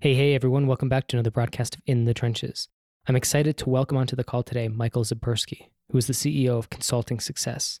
[0.00, 0.68] Hey, hey, everyone.
[0.68, 2.68] Welcome back to another broadcast of In the Trenches.
[3.08, 6.70] I'm excited to welcome onto the call today Michael Zipursky, who is the CEO of
[6.70, 7.80] Consulting Success.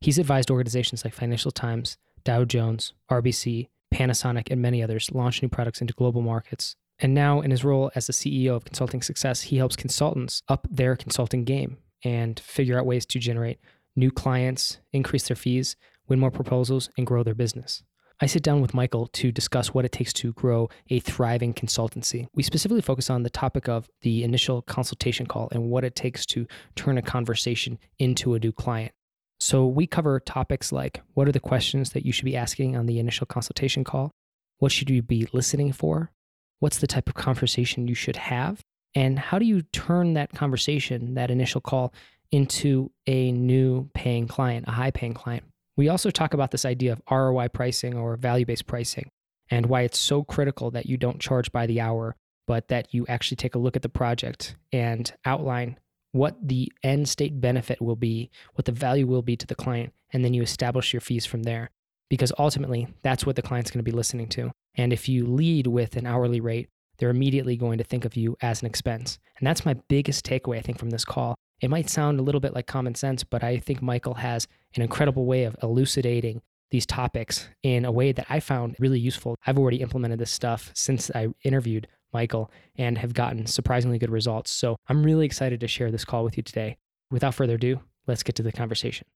[0.00, 5.48] He's advised organizations like Financial Times, Dow Jones, RBC, Panasonic, and many others launch new
[5.48, 6.76] products into global markets.
[7.00, 10.68] And now, in his role as the CEO of Consulting Success, he helps consultants up
[10.70, 13.58] their consulting game and figure out ways to generate
[13.96, 15.74] new clients, increase their fees,
[16.06, 17.82] win more proposals, and grow their business.
[18.18, 22.26] I sit down with Michael to discuss what it takes to grow a thriving consultancy.
[22.34, 26.24] We specifically focus on the topic of the initial consultation call and what it takes
[26.26, 28.92] to turn a conversation into a new client.
[29.38, 32.86] So, we cover topics like what are the questions that you should be asking on
[32.86, 34.12] the initial consultation call?
[34.58, 36.10] What should you be listening for?
[36.58, 38.62] What's the type of conversation you should have?
[38.94, 41.92] And how do you turn that conversation, that initial call,
[42.32, 45.44] into a new paying client, a high paying client?
[45.76, 49.10] We also talk about this idea of ROI pricing or value based pricing
[49.50, 52.16] and why it's so critical that you don't charge by the hour,
[52.46, 55.78] but that you actually take a look at the project and outline
[56.12, 59.92] what the end state benefit will be, what the value will be to the client,
[60.12, 61.70] and then you establish your fees from there.
[62.08, 64.52] Because ultimately, that's what the client's going to be listening to.
[64.76, 66.68] And if you lead with an hourly rate,
[66.98, 69.18] they're immediately going to think of you as an expense.
[69.38, 72.40] And that's my biggest takeaway, I think, from this call it might sound a little
[72.40, 76.86] bit like common sense, but I think Michael has an incredible way of elucidating these
[76.86, 79.36] topics in a way that I found really useful.
[79.46, 84.50] I've already implemented this stuff since I interviewed Michael and have gotten surprisingly good results.
[84.50, 86.76] So I'm really excited to share this call with you today.
[87.10, 89.06] Without further ado, let's get to the conversation.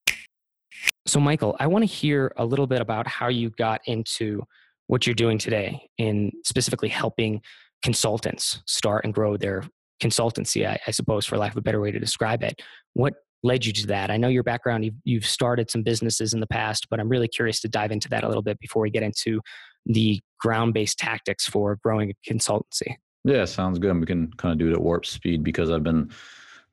[1.06, 4.42] So, Michael, I want to hear a little bit about how you got into
[4.86, 7.42] what you're doing today in specifically helping
[7.82, 9.64] consultants start and grow their
[10.00, 12.60] consultancy, I, I, suppose, for lack of a better way to describe it.
[12.94, 14.10] What led you to that?
[14.10, 17.28] I know your background, you've, you've started some businesses in the past, but I'm really
[17.28, 19.40] curious to dive into that a little bit before we get into
[19.86, 22.96] the ground based tactics for growing a consultancy.
[23.24, 23.98] Yeah, sounds good.
[23.98, 26.10] We can kind of do it at warp speed because I've been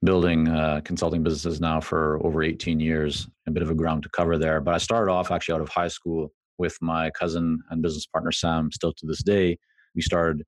[0.03, 4.09] building uh, consulting businesses now for over 18 years, a bit of a ground to
[4.09, 4.61] cover there.
[4.61, 8.31] But I started off actually out of high school with my cousin and business partner,
[8.31, 9.57] Sam, still to this day.
[9.95, 10.43] We started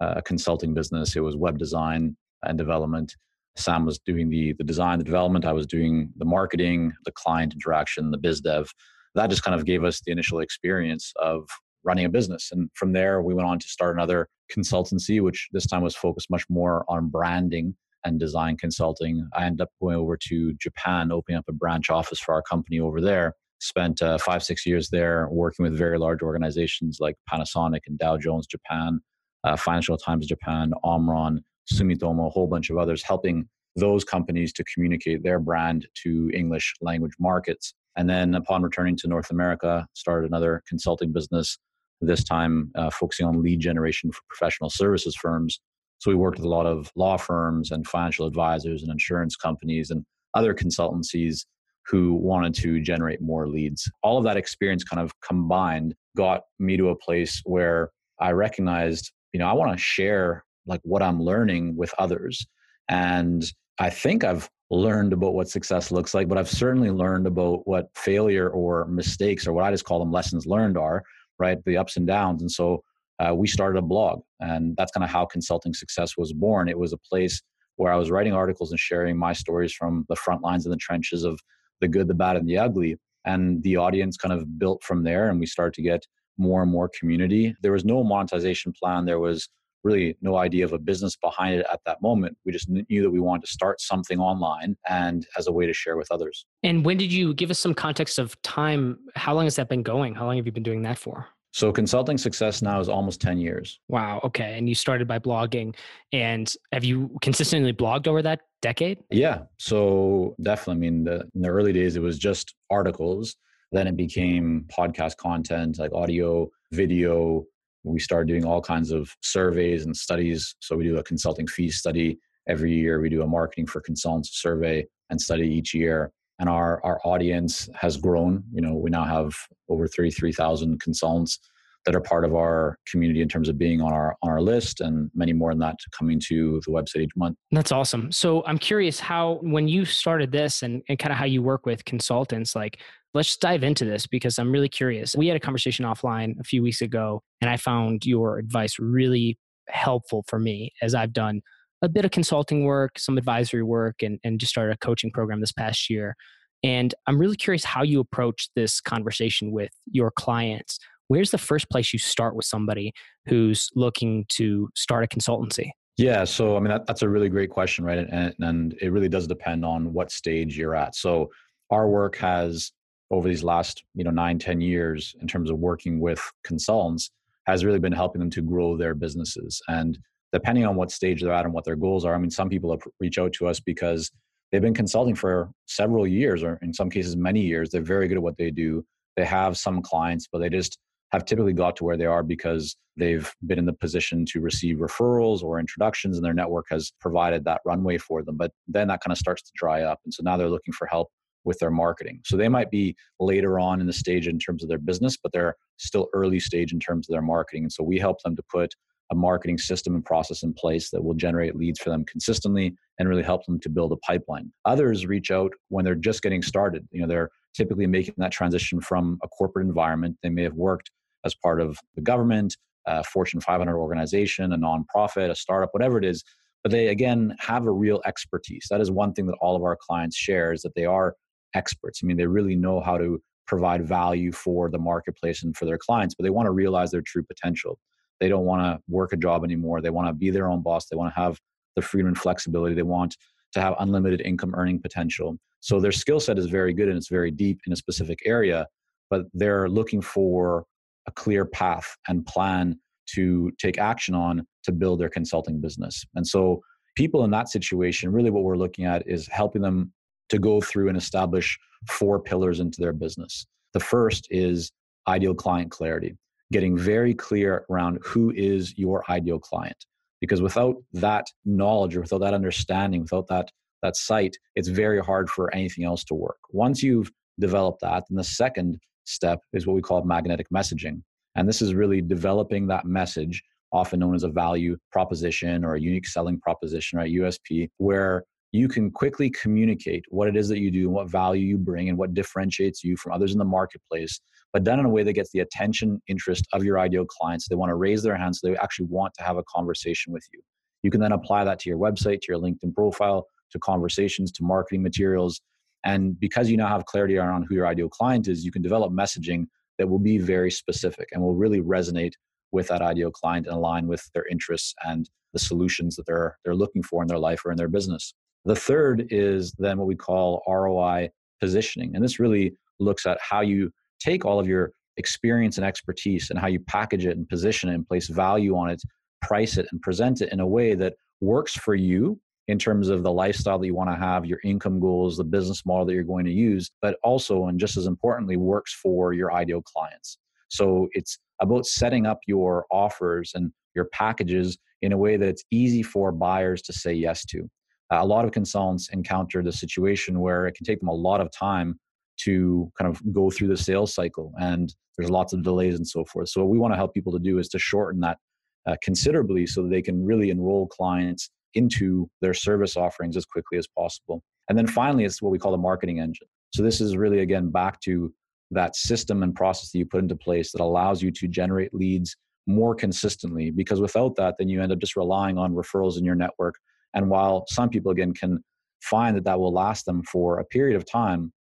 [0.00, 1.16] a consulting business.
[1.16, 3.16] It was web design and development.
[3.56, 5.44] Sam was doing the the design, the development.
[5.44, 8.72] I was doing the marketing, the client interaction, the biz dev.
[9.14, 11.48] That just kind of gave us the initial experience of
[11.84, 12.50] running a business.
[12.50, 16.30] And from there, we went on to start another consultancy, which this time was focused
[16.30, 19.28] much more on branding and design consulting.
[19.34, 22.80] I ended up going over to Japan, opening up a branch office for our company
[22.80, 23.34] over there.
[23.60, 28.18] Spent uh, five, six years there working with very large organizations like Panasonic and Dow
[28.18, 29.00] Jones Japan,
[29.44, 31.40] uh, Financial Times Japan, Omron,
[31.72, 36.74] Sumitomo, a whole bunch of others, helping those companies to communicate their brand to English
[36.80, 37.74] language markets.
[37.96, 41.58] And then upon returning to North America, started another consulting business,
[42.00, 45.60] this time uh, focusing on lead generation for professional services firms.
[45.98, 49.90] So we worked with a lot of law firms and financial advisors and insurance companies
[49.90, 50.04] and
[50.34, 51.46] other consultancies
[51.86, 53.90] who wanted to generate more leads.
[54.02, 59.12] All of that experience kind of combined got me to a place where I recognized,
[59.32, 62.46] you know, I want to share like what I'm learning with others.
[62.88, 63.44] And
[63.78, 67.88] I think I've learned about what success looks like, but I've certainly learned about what
[67.94, 71.02] failure or mistakes or what I just call them lessons learned are,
[71.38, 71.58] right?
[71.64, 72.42] The ups and downs.
[72.42, 72.82] And so
[73.18, 76.68] uh, we started a blog, and that's kind of how Consulting Success was born.
[76.68, 77.40] It was a place
[77.76, 80.78] where I was writing articles and sharing my stories from the front lines and the
[80.78, 81.38] trenches of
[81.80, 82.96] the good, the bad, and the ugly.
[83.24, 86.70] And the audience kind of built from there, and we started to get more and
[86.70, 87.54] more community.
[87.62, 89.04] There was no monetization plan.
[89.04, 89.48] There was
[89.84, 92.36] really no idea of a business behind it at that moment.
[92.44, 95.72] We just knew that we wanted to start something online and as a way to
[95.72, 96.46] share with others.
[96.62, 98.98] And when did you give us some context of time?
[99.14, 100.14] How long has that been going?
[100.14, 101.28] How long have you been doing that for?
[101.52, 103.78] So consulting success now is almost 10 years.
[103.88, 104.20] Wow.
[104.24, 104.58] Okay.
[104.58, 105.76] And you started by blogging.
[106.12, 108.98] And have you consistently blogged over that decade?
[109.10, 109.42] Yeah.
[109.58, 110.88] So definitely.
[110.88, 113.36] I mean, the, in the early days, it was just articles.
[113.70, 117.44] Then it became podcast content like audio, video,
[117.84, 120.56] we started doing all kinds of surveys and studies.
[120.60, 122.18] So we do a consulting fee study
[122.48, 123.00] every year.
[123.00, 126.10] We do a marketing for consultants survey and study each year.
[126.38, 128.42] And our, our audience has grown.
[128.52, 129.34] You know, we now have
[129.68, 131.38] over 33,000 consultants
[131.86, 134.80] that are part of our community in terms of being on our on our list
[134.80, 137.36] and many more than that coming to the website each month.
[137.50, 138.10] That's awesome.
[138.10, 141.66] So I'm curious how when you started this and, and kind of how you work
[141.66, 142.80] with consultants, like
[143.12, 145.14] let's dive into this because I'm really curious.
[145.14, 149.38] We had a conversation offline a few weeks ago, and I found your advice really
[149.68, 151.40] helpful for me as I've done
[151.82, 155.40] a bit of consulting work, some advisory work, and, and just started a coaching program
[155.40, 156.16] this past year.
[156.62, 160.78] And I'm really curious how you approach this conversation with your clients
[161.08, 162.92] where's the first place you start with somebody
[163.26, 165.70] who's looking to start a consultancy?
[165.96, 167.98] Yeah, so I mean that, that's a really great question, right?
[167.98, 170.96] And, and it really does depend on what stage you're at.
[170.96, 171.30] So
[171.70, 172.72] our work has
[173.10, 177.10] over these last you know nine ten years in terms of working with consultants
[177.46, 179.98] has really been helping them to grow their businesses and
[180.32, 182.76] depending on what stage they're at and what their goals are i mean some people
[183.00, 184.10] reach out to us because
[184.50, 188.16] they've been consulting for several years or in some cases many years they're very good
[188.16, 188.84] at what they do
[189.16, 190.78] they have some clients but they just
[191.14, 194.76] have typically got to where they are because they've been in the position to receive
[194.76, 199.00] referrals or introductions and their network has provided that runway for them but then that
[199.00, 201.08] kind of starts to dry up and so now they're looking for help
[201.44, 202.20] with their marketing.
[202.24, 205.32] So they might be later on in the stage in terms of their business, but
[205.32, 207.64] they're still early stage in terms of their marketing.
[207.64, 208.74] And so we help them to put
[209.12, 213.08] a marketing system and process in place that will generate leads for them consistently and
[213.08, 214.50] really help them to build a pipeline.
[214.64, 216.88] Others reach out when they're just getting started.
[216.90, 220.16] You know, they're typically making that transition from a corporate environment.
[220.22, 220.90] They may have worked
[221.24, 222.56] as part of the government,
[222.86, 226.24] a Fortune 500 organization, a nonprofit, a startup, whatever it is.
[226.62, 228.66] But they again have a real expertise.
[228.70, 231.14] That is one thing that all of our clients share is that they are
[231.54, 232.00] experts.
[232.02, 235.78] I mean, they really know how to provide value for the marketplace and for their
[235.78, 237.78] clients, but they want to realize their true potential.
[238.20, 239.80] They don't want to work a job anymore.
[239.80, 240.86] They want to be their own boss.
[240.86, 241.38] They want to have
[241.76, 242.74] the freedom and flexibility.
[242.74, 243.16] They want
[243.52, 245.36] to have unlimited income earning potential.
[245.60, 248.66] So their skill set is very good and it's very deep in a specific area,
[249.10, 250.64] but they're looking for
[251.06, 252.78] a clear path and plan
[253.14, 256.04] to take action on to build their consulting business.
[256.14, 256.62] And so
[256.96, 259.92] people in that situation, really what we're looking at is helping them
[260.30, 261.58] to go through and establish
[261.88, 263.46] four pillars into their business.
[263.74, 264.72] The first is
[265.06, 266.16] ideal client clarity,
[266.52, 269.76] getting very clear around who is your ideal client.
[270.20, 273.50] Because without that knowledge or without that understanding, without that,
[273.82, 276.38] that sight, it's very hard for anything else to work.
[276.50, 281.02] Once you've developed that, then the second step is what we call magnetic messaging.
[281.36, 283.42] And this is really developing that message,
[283.72, 287.12] often known as a value proposition or a unique selling proposition, right?
[287.12, 291.44] USP, where you can quickly communicate what it is that you do and what value
[291.44, 294.20] you bring and what differentiates you from others in the marketplace,
[294.52, 297.48] but done in a way that gets the attention, interest of your ideal clients.
[297.48, 300.24] They want to raise their hands, so they actually want to have a conversation with
[300.32, 300.40] you.
[300.84, 304.44] You can then apply that to your website, to your LinkedIn profile, to conversations, to
[304.44, 305.40] marketing materials.
[305.84, 308.92] And because you now have clarity around who your ideal client is, you can develop
[308.92, 309.46] messaging
[309.78, 312.12] that will be very specific and will really resonate
[312.52, 316.54] with that ideal client and align with their interests and the solutions that they're they're
[316.54, 318.14] looking for in their life or in their business.
[318.44, 321.10] The third is then what we call ROI
[321.40, 321.94] positioning.
[321.94, 323.70] And this really looks at how you
[324.00, 327.74] take all of your experience and expertise and how you package it and position it
[327.74, 328.82] and place value on it,
[329.22, 333.02] price it, and present it in a way that works for you in terms of
[333.02, 336.02] the lifestyle that you want to have, your income goals, the business model that you're
[336.02, 340.18] going to use, but also, and just as importantly, works for your ideal clients.
[340.48, 345.44] So it's about setting up your offers and your packages in a way that it's
[345.50, 347.48] easy for buyers to say yes to
[347.90, 351.30] a lot of consultants encounter the situation where it can take them a lot of
[351.30, 351.78] time
[352.16, 356.04] to kind of go through the sales cycle and there's lots of delays and so
[356.04, 358.18] forth so what we want to help people to do is to shorten that
[358.66, 363.58] uh, considerably so that they can really enroll clients into their service offerings as quickly
[363.58, 364.22] as possible.
[364.48, 366.26] And then finally it's what we call the marketing engine.
[366.52, 368.12] So this is really again back to
[368.50, 372.16] that system and process that you put into place that allows you to generate leads
[372.46, 376.14] more consistently because without that then you end up just relying on referrals in your
[376.14, 376.56] network.
[376.94, 378.42] And while some people, again, can
[378.82, 381.32] find that that will last them for a period of time,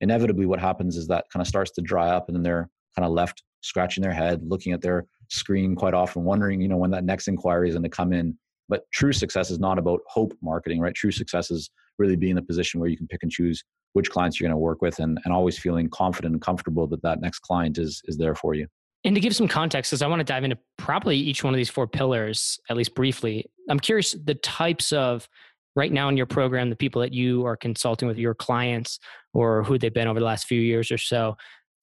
[0.00, 3.06] inevitably what happens is that kind of starts to dry up and then they're kind
[3.06, 6.90] of left scratching their head, looking at their screen quite often, wondering, you know, when
[6.90, 8.36] that next inquiry is going to come in.
[8.68, 10.94] But true success is not about hope marketing, right?
[10.94, 14.10] True success is really being in a position where you can pick and choose which
[14.10, 17.20] clients you're going to work with and, and always feeling confident and comfortable that that
[17.20, 18.66] next client is, is there for you.
[19.04, 21.56] And to give some context, because I want to dive into probably each one of
[21.56, 25.28] these four pillars, at least briefly, I'm curious the types of
[25.76, 28.98] right now in your program, the people that you are consulting with your clients
[29.32, 31.36] or who they've been over the last few years or so,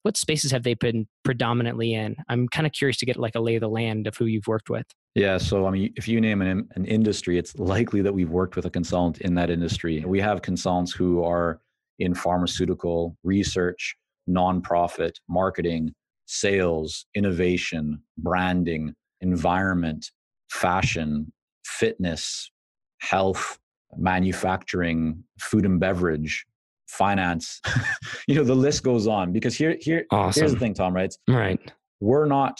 [0.06, 2.14] what spaces have they been predominantly in?
[2.28, 4.46] I'm kind of curious to get like a lay of the land of who you've
[4.46, 4.86] worked with.
[5.16, 8.54] Yeah, so I mean, if you name an, an industry, it's likely that we've worked
[8.54, 10.04] with a consultant in that industry.
[10.06, 11.60] We have consultants who are
[11.98, 13.96] in pharmaceutical research,
[14.30, 15.92] nonprofit, marketing,
[16.26, 20.12] sales, innovation, branding, environment,
[20.50, 21.32] fashion,
[21.64, 22.52] fitness,
[23.00, 23.58] health,
[23.96, 26.46] manufacturing, food and beverage,
[26.86, 27.60] finance.
[28.28, 30.40] you know, the list goes on because here, here, awesome.
[30.40, 31.14] here's the thing, Tom, right?
[31.28, 31.60] Right.
[32.00, 32.58] We're not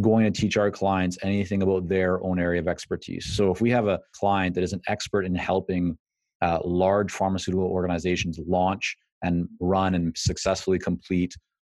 [0.00, 3.34] going to teach our clients anything about their own area of expertise.
[3.34, 5.96] So if we have a client that is an expert in helping
[6.42, 11.34] uh, large pharmaceutical organizations launch and run and successfully complete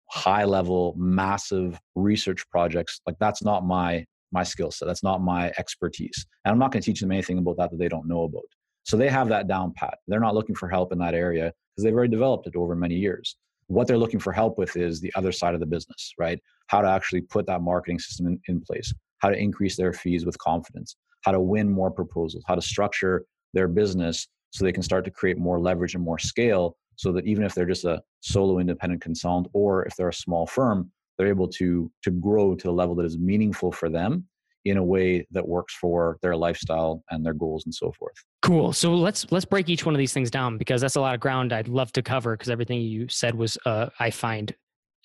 [0.09, 3.01] high level, massive research projects.
[3.05, 4.87] Like that's not my my skill set.
[4.87, 6.25] That's not my expertise.
[6.43, 8.43] And I'm not going to teach them anything about that that they don't know about.
[8.87, 9.99] So they have that down pat.
[10.07, 12.95] They're not looking for help in that area because they've already developed it over many
[12.95, 13.35] years.
[13.67, 16.39] What they're looking for help with is the other side of the business, right?
[16.67, 20.25] How to actually put that marketing system in, in place, how to increase their fees
[20.25, 24.83] with confidence, how to win more proposals, how to structure their business so they can
[24.83, 28.01] start to create more leverage and more scale so that even if they're just a
[28.21, 32.69] solo independent consultant or if they're a small firm, they're able to to grow to
[32.69, 34.25] a level that is meaningful for them
[34.69, 38.15] in a way that works for their lifestyle and their goals and so forth.
[38.41, 38.73] Cool.
[38.73, 41.19] So let's let's break each one of these things down because that's a lot of
[41.19, 44.53] ground I'd love to cover because everything you said was uh, I find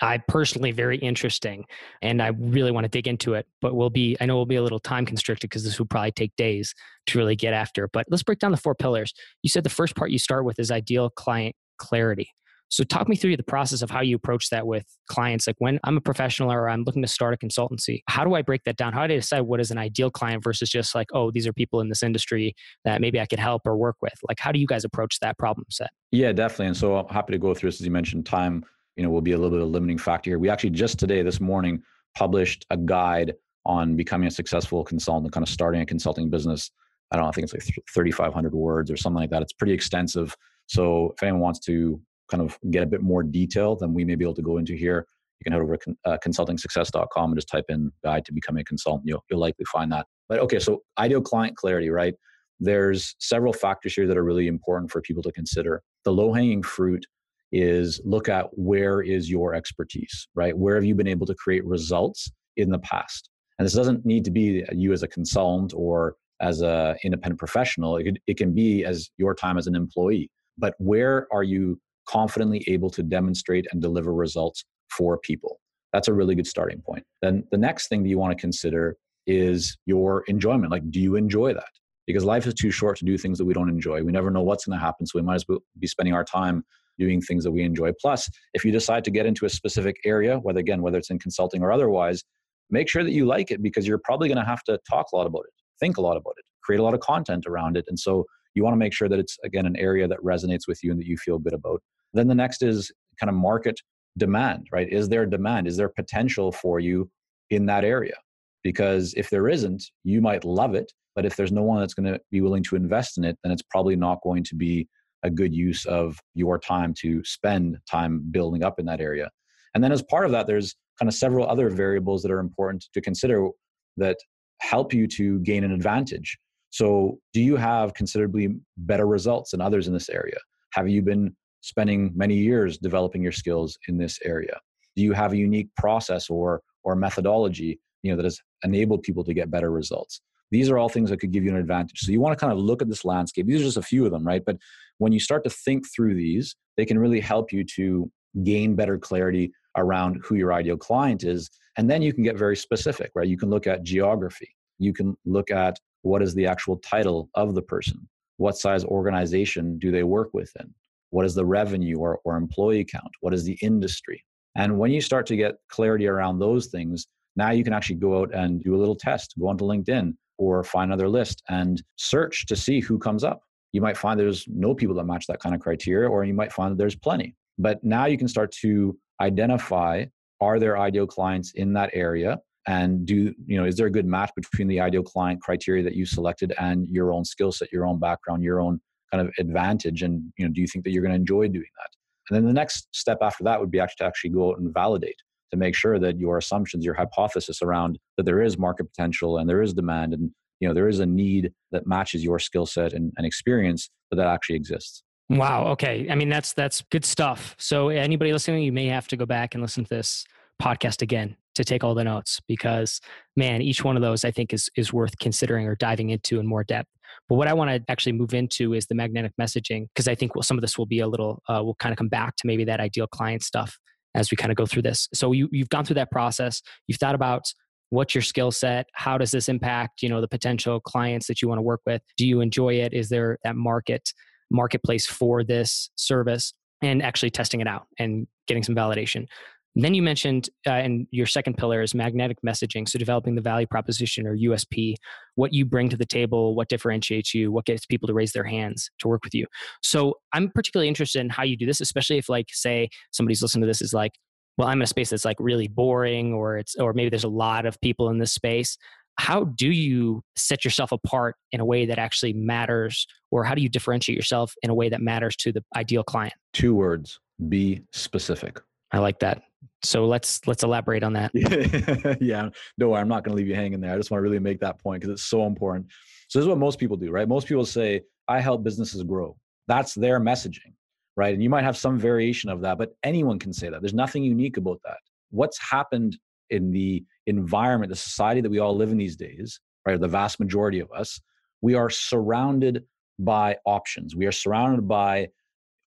[0.01, 1.65] I personally very interesting
[2.03, 4.57] and I really want to dig into it, but we'll be I know we'll be
[4.57, 6.75] a little time constricted because this will probably take days
[7.07, 7.89] to really get after.
[7.89, 9.15] But let's break down the four pillars.
[9.43, 12.31] You said the first part you start with is ideal client clarity.
[12.73, 15.47] So talk me through the process of how you approach that with clients.
[15.47, 18.41] Like when I'm a professional or I'm looking to start a consultancy, how do I
[18.41, 18.95] break that down?
[18.95, 21.53] How do I decide what is an ideal client versus just like, oh, these are
[21.53, 22.55] people in this industry
[22.87, 24.15] that maybe I could help or work with?
[24.27, 25.91] Like, how do you guys approach that problem set?
[26.13, 26.69] Yeah, definitely.
[26.69, 27.81] And so I'm happy to go through this.
[27.83, 28.65] As you mentioned, time,
[28.97, 30.39] you know, will be a little bit of a limiting factor here.
[30.39, 31.83] We actually just today, this morning,
[32.17, 33.35] published a guide
[33.67, 36.71] on becoming a successful consultant, kind of starting a consulting business.
[37.11, 39.43] I don't know, I think it's like 3,500 words or something like that.
[39.43, 40.35] It's pretty extensive.
[40.69, 42.01] So if anyone wants to
[42.33, 44.75] kind of get a bit more detail than we may be able to go into
[44.75, 45.07] here,
[45.39, 48.65] you can head over to uh, consultingsuccess.com and just type in guide to becoming a
[48.65, 49.05] consultant.
[49.07, 50.07] You'll, you'll likely find that.
[50.29, 52.15] But okay, so ideal client clarity, right?
[52.59, 55.83] There's several factors here that are really important for people to consider.
[56.05, 57.05] The low hanging fruit
[57.51, 60.57] is look at where is your expertise, right?
[60.57, 63.29] Where have you been able to create results in the past?
[63.59, 67.97] And this doesn't need to be you as a consultant or as an independent professional.
[67.97, 70.31] It, could, it can be as your time as an employee.
[70.57, 74.65] But where are you confidently able to demonstrate and deliver results
[74.97, 75.61] for people.
[75.93, 77.05] That's a really good starting point.
[77.21, 80.71] Then the next thing that you want to consider is your enjoyment.
[80.71, 81.69] Like, do you enjoy that?
[82.07, 84.03] Because life is too short to do things that we don't enjoy.
[84.03, 85.07] We never know what's going to happen.
[85.07, 86.65] So we might as well be spending our time
[86.99, 87.93] doing things that we enjoy.
[88.01, 91.19] Plus, if you decide to get into a specific area, whether again, whether it's in
[91.19, 92.25] consulting or otherwise,
[92.71, 95.17] make sure that you like it because you're probably going to have to talk a
[95.17, 97.85] lot about it, think a lot about it, create a lot of content around it.
[97.89, 100.83] And so you want to make sure that it's again an area that resonates with
[100.83, 101.83] you and that you feel good about.
[102.13, 103.81] Then the next is kind of market
[104.19, 104.89] demand right?
[104.93, 105.67] Is there demand?
[105.67, 107.11] Is there potential for you
[107.51, 108.15] in that area?
[108.63, 112.11] Because if there isn't you might love it but if there's no one that's going
[112.11, 114.89] to be willing to invest in it then it's probably not going to be
[115.23, 119.31] a good use of your time to spend time building up in that area.
[119.75, 122.87] And then as part of that there's kind of several other variables that are important
[122.93, 123.49] to consider
[123.97, 124.17] that
[124.61, 126.39] help you to gain an advantage
[126.73, 130.39] so, do you have considerably better results than others in this area?
[130.73, 134.59] Have you been spending many years developing your skills in this area?
[134.97, 139.23] Do you have a unique process or or methodology, you know, that has enabled people
[139.25, 140.23] to get better results?
[140.51, 142.01] These are all things that could give you an advantage.
[142.01, 143.47] So you want to kind of look at this landscape.
[143.47, 144.43] These are just a few of them, right?
[144.45, 144.57] But
[144.97, 148.11] when you start to think through these, they can really help you to
[148.45, 151.51] gain better clarity around who your ideal client is.
[151.77, 153.29] And then you can get very specific, right?
[153.29, 154.55] You can look at geography.
[154.79, 158.09] You can look at what is the actual title of the person?
[158.37, 160.75] What size organization do they work within?
[161.11, 163.11] What is the revenue or, or employee count?
[163.21, 164.25] What is the industry?
[164.57, 167.07] And when you start to get clarity around those things,
[167.37, 170.65] now you can actually go out and do a little test, go onto LinkedIn or
[170.65, 173.43] find another list and search to see who comes up.
[173.73, 176.53] You might find there's no people that match that kind of criteria, or you might
[176.53, 177.35] find that there's plenty.
[177.59, 180.05] But now you can start to identify
[180.41, 184.07] are there ideal clients in that area and do you know is there a good
[184.07, 187.87] match between the ideal client criteria that you selected and your own skill set your
[187.87, 190.03] own background your own kind of advantage?
[190.03, 191.91] And you know do you think that you're going to enjoy doing that?
[192.31, 194.73] And then the next step after that would be actually to actually go out and
[194.73, 195.17] validate
[195.51, 199.49] to make sure that your assumptions your hypothesis around that there is market potential and
[199.49, 202.93] there is demand and you know there is a need that matches your skill set
[202.93, 205.03] and, and experience that that actually exists.
[205.29, 206.07] Wow okay.
[206.09, 207.57] I mean that's that's good stuff.
[207.59, 210.25] So anybody listening you may have to go back and listen to this
[210.63, 213.01] podcast again to take all the notes because
[213.37, 216.47] man each one of those i think is is worth considering or diving into in
[216.47, 216.89] more depth.
[217.29, 220.33] But what i want to actually move into is the magnetic messaging because i think
[220.43, 222.65] some of this will be a little uh, we'll kind of come back to maybe
[222.65, 223.79] that ideal client stuff
[224.15, 225.09] as we kind of go through this.
[225.15, 226.61] So you, you've gone through that process.
[226.87, 227.45] You've thought about
[227.89, 231.49] what's your skill set how does this impact you know the potential clients that you
[231.49, 232.01] want to work with?
[232.17, 232.95] Do you enjoy it?
[232.95, 234.13] Is there that market
[234.51, 236.55] marketplace for this service?
[236.81, 239.27] And actually testing it out and getting some validation
[239.75, 242.89] then you mentioned, uh, and your second pillar is magnetic messaging.
[242.89, 244.97] So developing the value proposition or USP,
[245.37, 248.45] what you bring to the table, what differentiates you, what gets people to raise their
[248.45, 249.47] hands to work with you.
[249.83, 253.63] So I'm particularly interested in how you do this, especially if, like, say, somebody's listening
[253.63, 254.13] to this is like,
[254.59, 257.29] well, I'm in a space that's like really boring or it's or maybe there's a
[257.29, 258.77] lot of people in this space.
[259.19, 263.63] How do you set yourself apart in a way that actually matters or how do
[263.63, 266.35] you differentiate yourself in a way that matters to the ideal client?
[266.53, 268.61] Two words, be specific.
[268.91, 269.43] I like that.
[269.83, 271.31] So let's let's elaborate on that.
[272.21, 273.93] yeah, no, I'm not going to leave you hanging there.
[273.93, 275.87] I just want to really make that point because it's so important.
[276.29, 277.29] So this is what most people do, right?
[277.29, 279.37] Most people say, "I help businesses grow."
[279.69, 280.75] That's their messaging,
[281.17, 281.35] right?
[281.35, 283.81] And you might have some variation of that, but anyone can say that.
[283.81, 284.99] There's nothing unique about that.
[285.31, 286.19] What's happened
[286.51, 289.99] in the environment, the society that we all live in these days, right?
[290.01, 291.21] The vast majority of us,
[291.61, 292.85] we are surrounded
[293.19, 294.15] by options.
[294.17, 295.29] We are surrounded by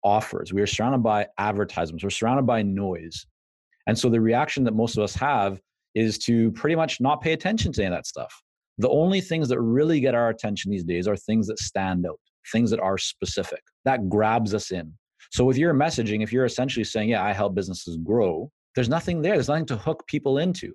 [0.02, 0.52] offers.
[0.52, 2.04] We are surrounded by advertisements.
[2.04, 3.26] We're surrounded by noise.
[3.86, 5.60] And so the reaction that most of us have
[5.94, 8.42] is to pretty much not pay attention to any of that stuff.
[8.78, 12.18] The only things that really get our attention these days are things that stand out,
[12.50, 13.62] things that are specific.
[13.84, 14.92] That grabs us in.
[15.30, 19.22] So with your messaging, if you're essentially saying, yeah, I help businesses grow, there's nothing
[19.22, 19.34] there.
[19.34, 20.72] There's nothing to hook people into.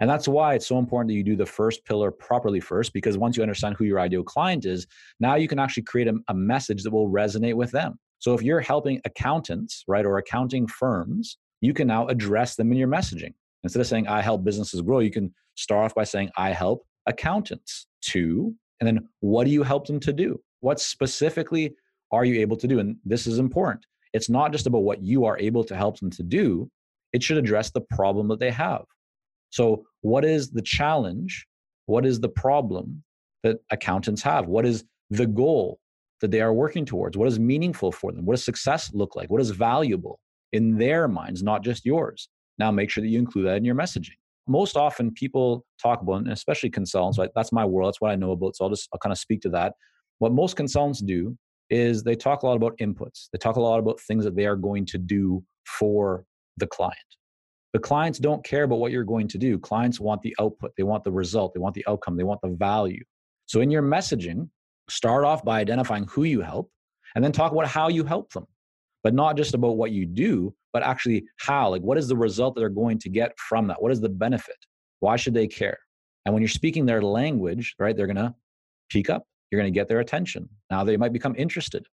[0.00, 3.18] And that's why it's so important that you do the first pillar properly first, because
[3.18, 4.86] once you understand who your ideal client is,
[5.18, 7.98] now you can actually create a, a message that will resonate with them.
[8.20, 12.78] So if you're helping accountants, right, or accounting firms, you can now address them in
[12.78, 13.34] your messaging.
[13.64, 16.86] Instead of saying, I help businesses grow, you can start off by saying, I help
[17.06, 20.40] accountants to, and then what do you help them to do?
[20.60, 21.74] What specifically
[22.12, 22.78] are you able to do?
[22.78, 23.84] And this is important.
[24.12, 26.70] It's not just about what you are able to help them to do,
[27.12, 28.84] it should address the problem that they have.
[29.50, 31.46] So, what is the challenge?
[31.86, 33.02] What is the problem
[33.42, 34.46] that accountants have?
[34.46, 35.80] What is the goal
[36.20, 37.16] that they are working towards?
[37.16, 38.26] What is meaningful for them?
[38.26, 39.30] What does success look like?
[39.30, 40.20] What is valuable
[40.52, 42.28] in their minds, not just yours?
[42.58, 44.16] Now, make sure that you include that in your messaging.
[44.46, 47.30] Most often, people talk about, and especially consultants, right?
[47.34, 47.88] That's my world.
[47.88, 48.56] That's what I know about.
[48.56, 49.74] So I'll just I'll kind of speak to that.
[50.18, 51.36] What most consultants do
[51.70, 53.28] is they talk a lot about inputs.
[53.32, 56.24] They talk a lot about things that they are going to do for
[56.56, 56.96] the client.
[57.74, 59.58] The clients don't care about what you're going to do.
[59.58, 62.48] Clients want the output, they want the result, they want the outcome, they want the
[62.48, 63.04] value.
[63.46, 64.48] So in your messaging,
[64.88, 66.70] start off by identifying who you help
[67.14, 68.46] and then talk about how you help them.
[69.04, 71.70] But not just about what you do, but actually how.
[71.70, 73.80] Like, what is the result that they're going to get from that?
[73.80, 74.56] What is the benefit?
[75.00, 75.78] Why should they care?
[76.24, 78.34] And when you're speaking their language, right, they're going to
[78.90, 79.24] peak up.
[79.50, 80.48] You're going to get their attention.
[80.70, 81.86] Now they might become interested.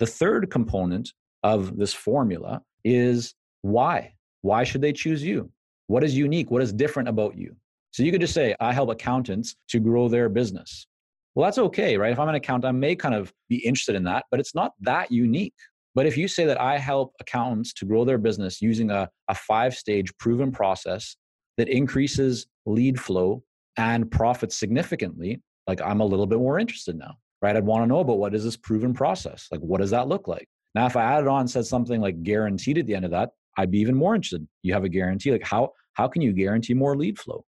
[0.00, 4.14] The third component of this formula is why.
[4.42, 5.50] Why should they choose you?
[5.86, 6.50] What is unique?
[6.50, 7.56] What is different about you?
[7.92, 10.86] So you could just say, I help accountants to grow their business.
[11.34, 12.12] Well, that's okay, right?
[12.12, 14.72] If I'm an accountant, I may kind of be interested in that, but it's not
[14.80, 15.54] that unique.
[15.94, 19.34] But if you say that I help accountants to grow their business using a, a
[19.34, 21.16] five stage proven process
[21.56, 23.42] that increases lead flow
[23.76, 27.56] and profits significantly, like I'm a little bit more interested now, right?
[27.56, 29.48] I'd want to know about what is this proven process?
[29.50, 30.48] Like, what does that look like?
[30.74, 33.30] Now, if I added on and said something like guaranteed at the end of that,
[33.56, 34.46] I'd be even more interested.
[34.62, 35.32] You have a guarantee.
[35.32, 37.44] Like how how can you guarantee more lead flow?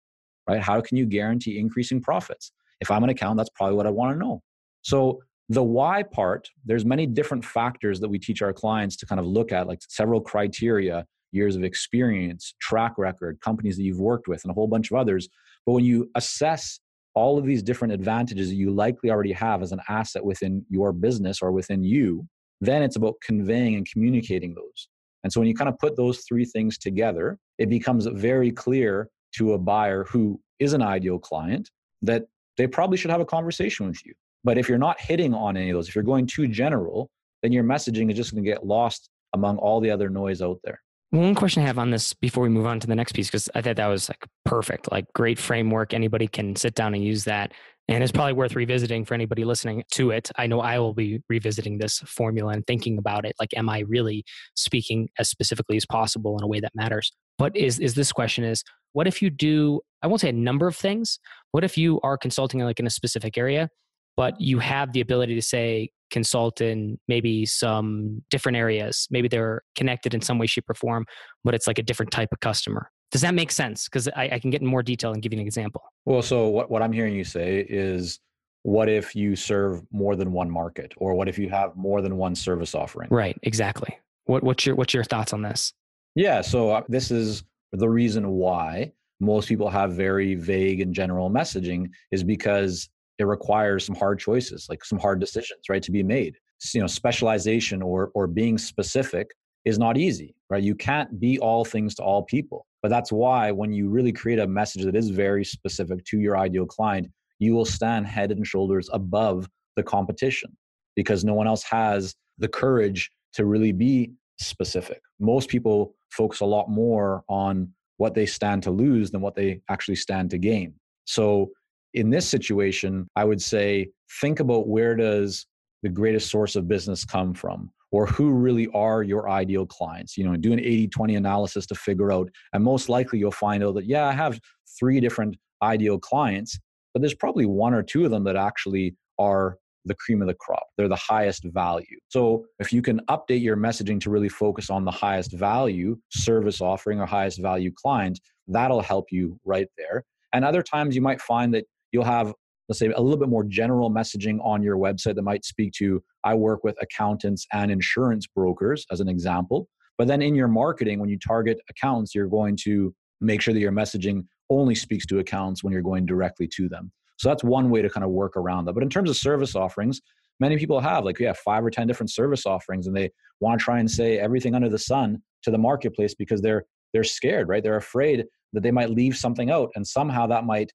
[0.49, 0.61] Right?
[0.61, 2.53] How can you guarantee increasing profits?
[2.81, 4.43] If I'm an accountant, that's probably what I want to know.
[4.83, 9.19] So the why part, there's many different factors that we teach our clients to kind
[9.19, 14.29] of look at, like several criteria, years of experience, track record, companies that you've worked
[14.29, 15.29] with, and a whole bunch of others.
[15.65, 16.81] But when you assess
[17.15, 20.93] all of these different advantages that you likely already have as an asset within your
[20.93, 22.27] business or within you,
[22.61, 24.89] then it's about conveying and communicating those.
[25.25, 29.09] And so when you kind of put those three things together, it becomes very clear
[29.37, 31.71] to a buyer who is an ideal client
[32.03, 32.25] that
[32.57, 34.15] they probably should have a conversation with you.
[34.45, 37.11] But if you're not hitting on any of those, if you're going too general,
[37.43, 40.59] then your messaging is just going to get lost among all the other noise out
[40.65, 40.81] there.
[41.11, 43.49] One question I have on this before we move on to the next piece, because
[43.55, 45.95] I thought that was like perfect, like great framework.
[45.95, 47.53] Anybody can sit down and use that.
[47.91, 50.31] And it's probably worth revisiting for anybody listening to it.
[50.37, 53.35] I know I will be revisiting this formula and thinking about it.
[53.41, 54.25] Like, am I really
[54.55, 57.11] speaking as specifically as possible in a way that matters?
[57.39, 60.67] But is is this question is what if you do, I won't say a number
[60.67, 61.19] of things.
[61.53, 63.71] What if you are consulting like in a specific area,
[64.19, 69.07] but you have the ability to say, consult in maybe some different areas.
[69.13, 71.07] Maybe they're connected in some way, shape, or form,
[71.45, 72.91] but it's like a different type of customer.
[73.13, 73.85] Does that make sense?
[73.85, 75.83] Because I, I, can get in more detail and give you an example.
[76.05, 78.19] Well, so what, what I'm hearing you say is
[78.65, 82.17] what if you serve more than one market or what if you have more than
[82.17, 83.11] one service offering?
[83.13, 83.97] Right, exactly.
[84.25, 85.73] What, what's your what's your thoughts on this?
[86.17, 91.31] Yeah, so uh, this is the reason why most people have very vague and general
[91.31, 96.03] messaging is because it requires some hard choices, like some hard decisions, right, to be
[96.03, 96.37] made.
[96.73, 99.29] You know, specialization or or being specific
[99.65, 100.63] is not easy, right?
[100.63, 102.67] You can't be all things to all people.
[102.83, 106.37] But that's why when you really create a message that is very specific to your
[106.37, 110.57] ideal client, you will stand head and shoulders above the competition
[110.97, 115.01] because no one else has the courage to really be specific.
[115.21, 119.61] Most people focus a lot more on what they stand to lose than what they
[119.69, 120.75] actually stand to gain.
[121.05, 121.51] So
[121.95, 123.89] in this situation, I would say
[124.21, 125.47] think about where does
[125.83, 127.71] the greatest source of business come from?
[127.91, 130.17] Or who really are your ideal clients?
[130.19, 133.77] You know do an 80-20 analysis to figure out and most likely you'll find out
[133.77, 134.39] that yeah i have
[134.79, 136.59] three different ideal clients
[136.93, 140.35] but there's probably one or two of them that actually are the cream of the
[140.35, 140.67] crop.
[140.77, 141.99] They're the highest value.
[142.09, 146.61] So if you can update your messaging to really focus on the highest value service
[146.61, 150.05] offering or highest value client that'll help you right there.
[150.33, 152.33] And other times you might find that you'll have
[152.69, 156.03] let's say a little bit more general messaging on your website that might speak to
[156.25, 159.69] i work with accountants and insurance brokers as an example.
[159.97, 163.61] But then in your marketing when you target accounts you're going to make sure that
[163.61, 166.93] your messaging only speaks to accounts when you're going directly to them.
[167.17, 168.75] So that's one way to kind of work around that.
[168.75, 170.01] But in terms of service offerings
[170.41, 173.65] many people have like yeah five or ten different service offerings and they want to
[173.65, 177.63] try and say everything under the sun to the marketplace because they're they're scared right?
[177.63, 180.73] They're afraid that they might leave something out and somehow that might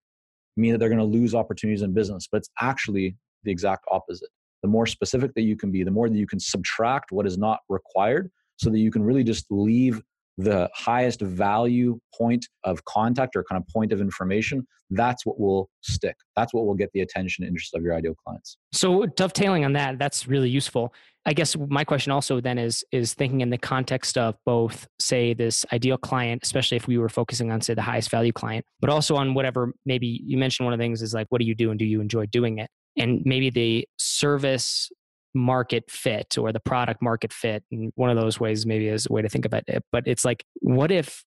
[0.55, 4.29] mean that they're going to lose opportunities in business, but it's actually the exact opposite.
[4.61, 7.37] The more specific that you can be, the more that you can subtract what is
[7.37, 10.01] not required so that you can really just leave
[10.37, 15.69] the highest value point of contact or kind of point of information, that's what will
[15.81, 16.15] stick.
[16.35, 18.57] That's what will get the attention and interest of your ideal clients.
[18.71, 20.93] So dovetailing on that, that's really useful.
[21.25, 25.33] I guess my question also then is is thinking in the context of both, say,
[25.33, 28.89] this ideal client, especially if we were focusing on, say, the highest value client, but
[28.89, 31.55] also on whatever maybe you mentioned one of the things is like, what do you
[31.55, 32.69] do and do you enjoy doing it?
[32.97, 34.91] And maybe the service
[35.33, 37.63] market fit or the product market fit.
[37.71, 39.83] And one of those ways maybe is a way to think about it.
[39.91, 41.23] But it's like, what if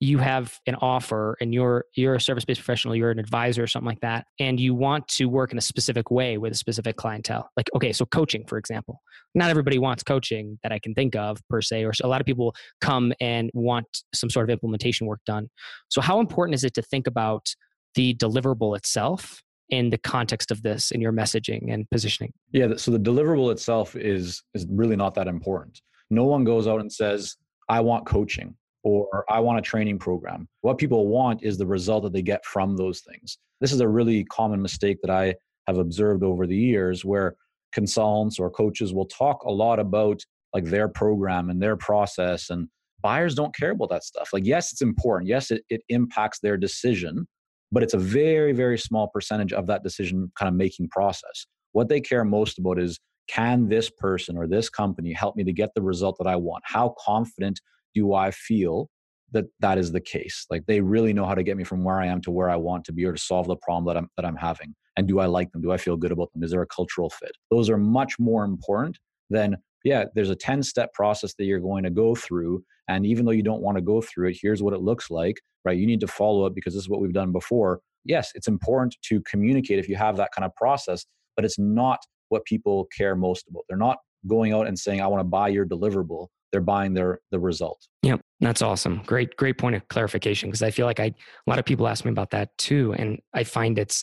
[0.00, 3.86] you have an offer and you're you're a service-based professional you're an advisor or something
[3.86, 7.50] like that and you want to work in a specific way with a specific clientele
[7.56, 9.00] like okay so coaching for example
[9.34, 12.26] not everybody wants coaching that i can think of per se or a lot of
[12.26, 15.48] people come and want some sort of implementation work done
[15.90, 17.54] so how important is it to think about
[17.94, 22.90] the deliverable itself in the context of this in your messaging and positioning yeah so
[22.90, 25.80] the deliverable itself is is really not that important
[26.10, 27.36] no one goes out and says
[27.68, 30.48] i want coaching or I want a training program.
[30.62, 33.38] What people want is the result that they get from those things.
[33.60, 35.34] This is a really common mistake that I
[35.66, 37.34] have observed over the years where
[37.72, 40.20] consultants or coaches will talk a lot about
[40.54, 42.68] like their program and their process and
[43.02, 44.30] buyers don't care about that stuff.
[44.32, 45.28] Like yes, it's important.
[45.28, 47.28] Yes, it, it impacts their decision,
[47.72, 51.46] but it's a very very small percentage of that decision kind of making process.
[51.72, 55.52] What they care most about is can this person or this company help me to
[55.52, 56.64] get the result that I want?
[56.66, 57.60] How confident
[57.94, 58.88] do I feel
[59.32, 60.46] that that is the case?
[60.50, 62.56] Like they really know how to get me from where I am to where I
[62.56, 64.74] want to be or to solve the problem that I'm that I'm having.
[64.96, 65.62] And do I like them?
[65.62, 66.42] Do I feel good about them?
[66.42, 67.32] Is there a cultural fit?
[67.50, 68.98] Those are much more important
[69.30, 72.62] than yeah, there's a 10 step process that you're going to go through.
[72.88, 75.36] And even though you don't want to go through it, here's what it looks like,
[75.64, 75.78] right?
[75.78, 77.80] You need to follow it because this is what we've done before.
[78.04, 81.98] Yes, it's important to communicate if you have that kind of process, but it's not
[82.30, 83.64] what people care most about.
[83.68, 87.20] They're not going out and saying, I want to buy your deliverable they're buying their
[87.30, 87.86] the result.
[88.02, 89.02] Yep, that's awesome.
[89.04, 91.14] Great, great point of clarification because I feel like I a
[91.46, 94.02] lot of people ask me about that too, and I find it's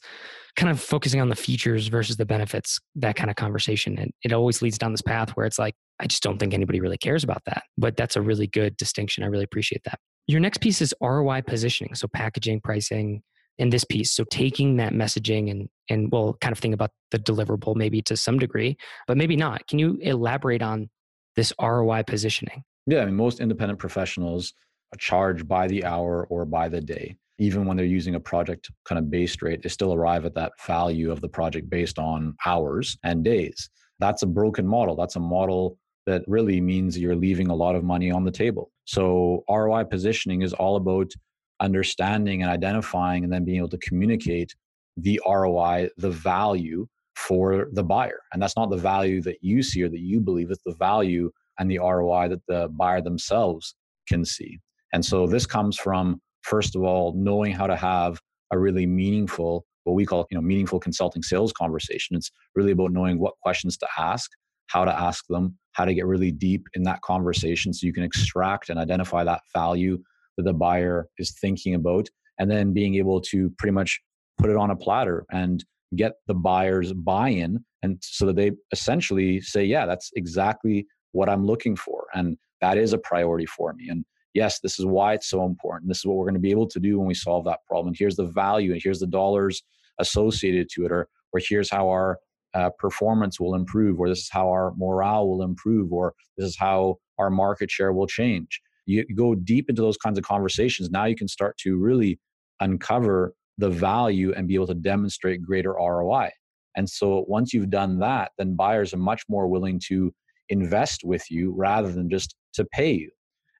[0.56, 2.80] kind of focusing on the features versus the benefits.
[2.96, 6.08] That kind of conversation, and it always leads down this path where it's like I
[6.08, 7.64] just don't think anybody really cares about that.
[7.78, 9.24] But that's a really good distinction.
[9.24, 10.00] I really appreciate that.
[10.28, 13.24] Your next piece is ROI positioning, so packaging, pricing,
[13.58, 14.12] in this piece.
[14.12, 18.18] So taking that messaging and and we'll kind of think about the deliverable maybe to
[18.18, 19.68] some degree, but maybe not.
[19.68, 20.90] Can you elaborate on
[21.36, 22.64] this ROI positioning?
[22.88, 24.54] Yeah, I mean, most independent professionals
[24.98, 27.18] charge by the hour or by the day.
[27.38, 30.54] Even when they're using a project kind of based rate, they still arrive at that
[30.66, 33.70] value of the project based on hours and days.
[34.00, 34.96] That's a broken model.
[34.96, 38.72] That's a model that really means you're leaving a lot of money on the table.
[38.86, 41.12] So, ROI positioning is all about
[41.60, 44.56] understanding and identifying and then being able to communicate
[44.96, 48.20] the ROI, the value for the buyer.
[48.32, 51.32] And that's not the value that you see or that you believe, it's the value
[51.60, 53.76] and the ROI that the buyer themselves
[54.08, 54.60] can see.
[54.94, 58.20] And so this comes from, first of all, knowing how to have
[58.52, 62.16] a really meaningful, what we call, you know, meaningful consulting sales conversation.
[62.16, 64.30] It's really about knowing what questions to ask,
[64.68, 68.04] how to ask them, how to get really deep in that conversation so you can
[68.04, 69.98] extract and identify that value
[70.38, 72.08] that the buyer is thinking about,
[72.40, 74.00] and then being able to pretty much
[74.38, 75.66] put it on a platter and
[75.96, 81.46] get the buyer's buy-in and so that they essentially say yeah that's exactly what i'm
[81.46, 83.90] looking for and that is a priority for me.
[83.90, 85.90] And yes this is why it's so important.
[85.90, 87.88] This is what we're going to be able to do when we solve that problem.
[87.88, 89.64] And here's the value and here's the dollars
[90.00, 92.20] associated to it or or here's how our
[92.54, 96.58] uh, performance will improve or this is how our morale will improve or this is
[96.58, 98.62] how our market share will change.
[98.86, 102.20] You go deep into those kinds of conversations now you can start to really
[102.60, 106.30] uncover the value and be able to demonstrate greater roi
[106.76, 110.14] and so once you've done that then buyers are much more willing to
[110.50, 113.10] invest with you rather than just to pay you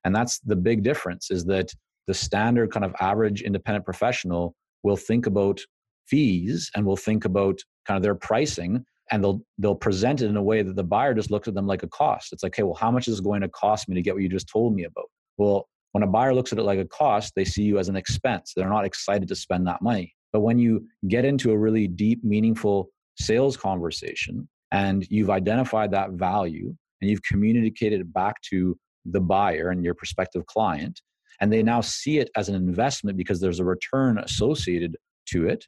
[0.04, 1.70] and that's the big difference is that
[2.06, 5.60] the standard kind of average independent professional will think about
[6.06, 10.36] fees and will think about kind of their pricing and they'll they'll present it in
[10.36, 12.32] a way that the buyer just looks at them like a cost.
[12.32, 14.22] It's like, hey, well, how much is it going to cost me to get what
[14.22, 15.06] you just told me about?
[15.36, 17.96] Well, when a buyer looks at it like a cost, they see you as an
[17.96, 18.52] expense.
[18.54, 20.14] They're not excited to spend that money.
[20.32, 26.10] But when you get into a really deep, meaningful sales conversation and you've identified that
[26.12, 31.00] value and you've communicated it back to the buyer and your prospective client,
[31.40, 35.66] and they now see it as an investment because there's a return associated to it,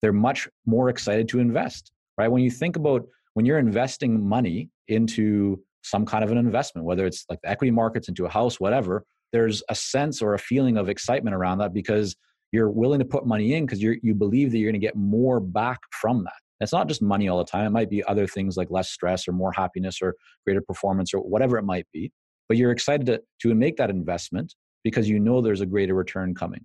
[0.00, 2.30] they're much more excited to invest right?
[2.30, 7.06] When you think about when you're investing money into some kind of an investment, whether
[7.06, 10.76] it's like the equity markets, into a house, whatever, there's a sense or a feeling
[10.76, 12.14] of excitement around that because
[12.52, 14.96] you're willing to put money in because you you believe that you're going to get
[14.96, 16.41] more back from that.
[16.62, 17.66] It's not just money all the time.
[17.66, 21.20] It might be other things like less stress or more happiness or greater performance or
[21.20, 22.12] whatever it might be.
[22.48, 26.34] But you're excited to, to make that investment because you know there's a greater return
[26.34, 26.60] coming.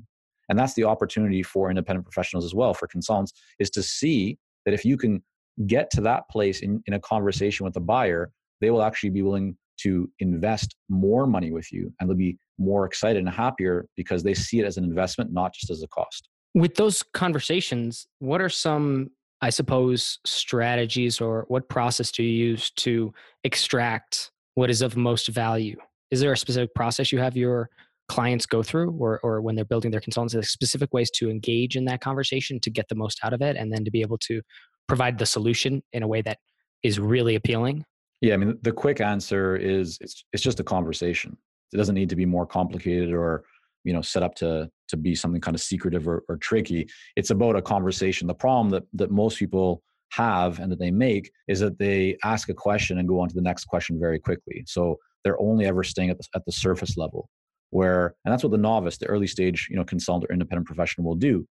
[0.49, 4.73] And that's the opportunity for independent professionals as well, for consultants, is to see that
[4.73, 5.21] if you can
[5.65, 8.31] get to that place in, in a conversation with the buyer,
[8.61, 12.85] they will actually be willing to invest more money with you and they'll be more
[12.85, 16.29] excited and happier because they see it as an investment, not just as a cost.
[16.55, 22.71] With those conversations, what are some, I suppose, strategies or what process do you use
[22.71, 25.77] to extract what is of most value?
[26.09, 27.69] Is there a specific process you have your
[28.07, 31.85] clients go through or, or when they're building their consultants, specific ways to engage in
[31.85, 34.41] that conversation to get the most out of it and then to be able to
[34.87, 36.39] provide the solution in a way that
[36.83, 37.83] is really appealing?
[38.21, 41.37] Yeah, I mean, the quick answer is it's it's just a conversation.
[41.71, 43.43] It doesn't need to be more complicated or
[43.83, 46.87] you know set up to to be something kind of secretive or, or tricky.
[47.15, 48.27] It's about a conversation.
[48.27, 52.49] The problem that that most people have and that they make is that they ask
[52.49, 54.63] a question and go on to the next question very quickly.
[54.65, 57.29] So they're only ever staying at the, at the surface level.
[57.71, 61.05] Where and that's what the novice, the early stage, you know, consultant or independent professional
[61.05, 61.45] will do.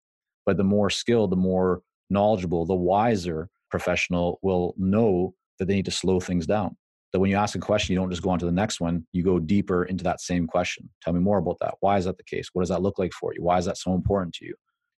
[0.45, 5.85] But the more skilled, the more knowledgeable, the wiser professional will know that they need
[5.85, 6.77] to slow things down.
[7.15, 9.07] That when you ask a question, you don't just go on to the next one,
[9.13, 10.89] you go deeper into that same question.
[11.01, 11.75] Tell me more about that.
[11.79, 12.49] Why is that the case?
[12.51, 13.41] What does that look like for you?
[13.41, 14.53] Why is that so important to you?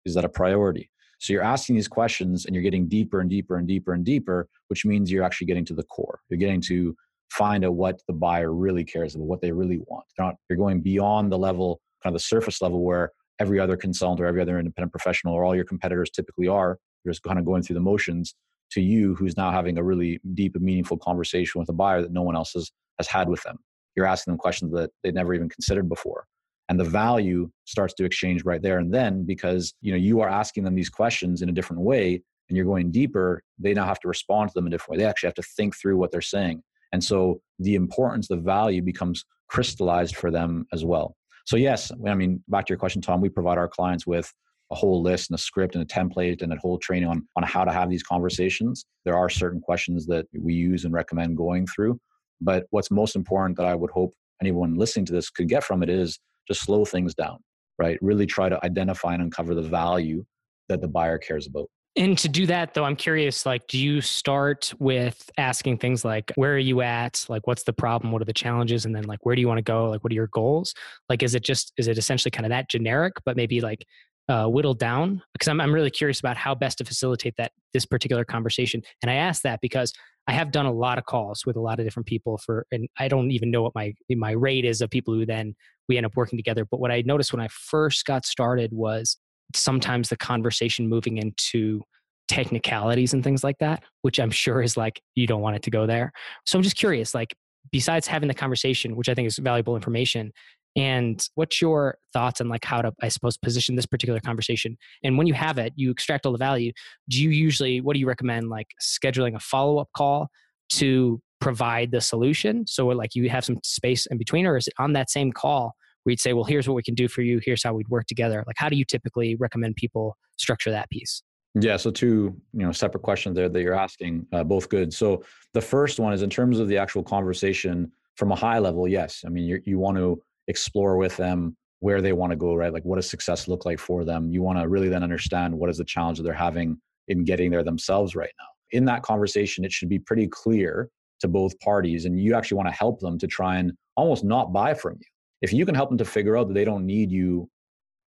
[0.07, 0.91] Is that a priority?
[1.19, 4.49] So you're asking these questions and you're getting deeper and deeper and deeper and deeper,
[4.69, 6.21] which means you're actually getting to the core.
[6.31, 6.97] You're getting to
[7.29, 10.07] find out what the buyer really cares about, what they really want.
[10.19, 14.23] Not, you're going beyond the level, kind of the surface level where every other consultant
[14.23, 17.45] or every other independent professional or all your competitors typically are you're just kind of
[17.45, 18.35] going through the motions
[18.73, 22.13] to you who's now having a really deep and meaningful conversation with a buyer that
[22.13, 23.59] no one else has, has had with them.
[23.95, 26.27] You're asking them questions that they'd never even considered before.
[26.69, 30.29] And the value starts to exchange right there and then because you know you are
[30.29, 34.01] asking them these questions in a different way and you're going deeper, they now have
[34.01, 34.99] to respond to them in a different way.
[34.99, 36.63] They actually have to think through what they're saying.
[36.93, 41.17] And so the importance, the value becomes crystallized for them as well.
[41.45, 44.33] So yes, I mean, back to your question, Tom, we provide our clients with
[44.73, 47.43] a whole list and a script and a template and a whole training on, on
[47.43, 48.85] how to have these conversations.
[49.05, 51.99] There are certain questions that we use and recommend going through.
[52.41, 55.83] But what's most important that I would hope anyone listening to this could get from
[55.83, 57.39] it is just slow things down,
[57.79, 57.99] right?
[58.03, 60.25] Really try to identify and uncover the value
[60.69, 61.69] that the buyer cares about.
[61.99, 66.31] And to do that though, I'm curious, like, do you start with asking things like,
[66.35, 67.25] where are you at?
[67.31, 68.13] Like, what's the problem?
[68.13, 68.85] What are the challenges?
[68.85, 69.89] And then like, where do you want to go?
[69.89, 70.75] Like, what are your goals?
[71.09, 73.87] Like, is it just, is it essentially kind of that generic, but maybe like
[74.29, 77.87] uh, whittled down because I'm, I'm really curious about how best to facilitate that this
[77.87, 78.83] particular conversation.
[79.03, 79.93] And i ask that because
[80.27, 82.89] i have done a lot of calls with a lot of different people for and
[82.99, 85.55] i don't even know what my my rate is of people who then
[85.89, 86.65] we end up working together.
[86.65, 89.17] But what i noticed when i first got started was
[89.55, 91.83] sometimes the conversation moving into
[92.29, 95.71] technicalities and things like that which i'm sure is like you don't want it to
[95.71, 96.13] go there.
[96.45, 97.35] So i'm just curious like
[97.71, 100.33] besides having the conversation which i think is valuable information
[100.77, 104.77] and what's your thoughts on like how to i suppose position this particular conversation?
[105.03, 106.73] And when you have it you extract all the value
[107.09, 110.29] do you usually what do you recommend like scheduling a follow-up call
[110.75, 112.67] to provide the solution?
[112.67, 115.75] So like you have some space in between or is it on that same call
[116.05, 117.41] where you'd say well here's what we can do for you.
[117.43, 118.45] Here's how we'd work together.
[118.47, 121.23] Like how do you typically recommend people structure that piece?
[121.59, 124.93] Yeah, so two you know separate questions there that you're asking, uh, both good.
[124.93, 128.87] So the first one is in terms of the actual conversation from a high level.
[128.87, 132.55] Yes, I mean you you want to explore with them where they want to go,
[132.55, 132.73] right?
[132.73, 134.31] Like what does success look like for them?
[134.31, 137.51] You want to really then understand what is the challenge that they're having in getting
[137.51, 138.47] there themselves right now.
[138.73, 140.89] In that conversation, it should be pretty clear
[141.21, 144.53] to both parties, and you actually want to help them to try and almost not
[144.53, 145.07] buy from you.
[145.43, 147.49] If you can help them to figure out that they don't need you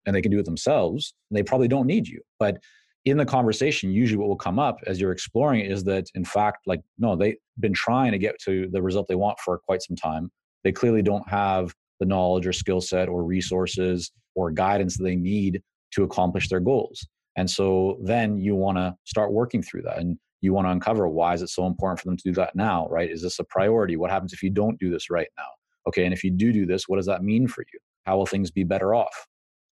[0.05, 2.21] and they can do it themselves, they probably don't need you.
[2.39, 2.57] But
[3.05, 6.67] in the conversation, usually what will come up as you're exploring is that, in fact,
[6.67, 9.95] like, no, they've been trying to get to the result they want for quite some
[9.95, 10.29] time.
[10.63, 15.61] They clearly don't have the knowledge or skill set or resources or guidance they need
[15.91, 17.07] to accomplish their goals.
[17.35, 21.07] And so then you want to start working through that and you want to uncover
[21.07, 23.09] why is it so important for them to do that now, right?
[23.09, 23.97] Is this a priority?
[23.97, 25.47] What happens if you don't do this right now?
[25.87, 27.79] Okay, and if you do do this, what does that mean for you?
[28.05, 29.27] How will things be better off?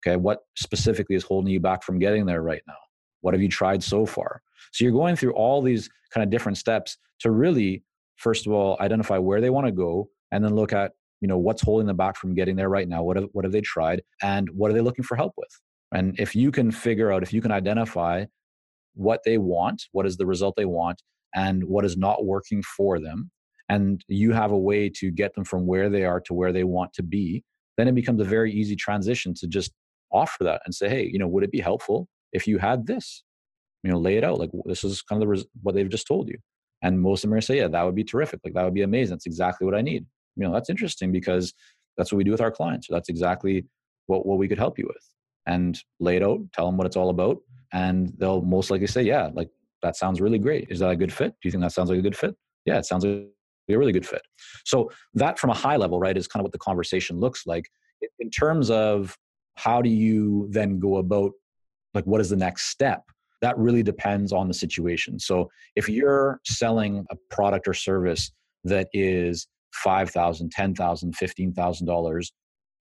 [0.06, 2.78] Okay, what specifically is holding you back from getting there right now?
[3.22, 4.42] What have you tried so far?
[4.72, 7.84] So you're going through all these kind of different steps to really,
[8.16, 11.38] first of all, identify where they want to go and then look at, you know,
[11.38, 13.04] what's holding them back from getting there right now?
[13.04, 14.02] What have, what have they tried?
[14.22, 15.50] And what are they looking for help with?
[15.94, 18.26] And if you can figure out, if you can identify
[18.94, 21.02] what they want, what is the result they want,
[21.36, 23.32] and what is not working for them,
[23.70, 26.64] and you have a way to get them from where they are to where they
[26.64, 27.44] want to be,
[27.78, 29.72] then it becomes a very easy transition to just
[30.12, 33.24] offer that and say, hey, you know, would it be helpful if you had this?
[33.84, 36.08] You know, lay it out like this is kind of the res- what they've just
[36.08, 36.38] told you.
[36.82, 38.42] And most of them are going to say, yeah, that would be terrific.
[38.44, 39.16] Like that would be amazing.
[39.16, 40.06] That's exactly what I need.
[40.36, 41.54] You know, that's interesting because
[41.98, 42.88] that's what we do with our clients.
[42.90, 43.66] That's exactly
[44.08, 45.04] what, what we could help you with.
[45.46, 47.38] And lay it out, tell them what it's all about.
[47.74, 49.50] And they'll most likely say, yeah, like
[49.82, 50.68] that sounds really great.
[50.70, 51.32] Is that a good fit?
[51.42, 52.36] Do you think that sounds like a good fit?
[52.66, 53.28] Yeah, it sounds like
[53.70, 54.22] a really good fit.
[54.66, 57.70] So that from a high level, right, is kind of what the conversation looks like.
[58.20, 59.18] In terms of
[59.60, 61.34] how do you then go about
[61.94, 63.04] like what is the next step
[63.42, 68.32] that really depends on the situation so if you're selling a product or service
[68.64, 69.48] that is
[69.86, 72.32] $5000 $10000 $15000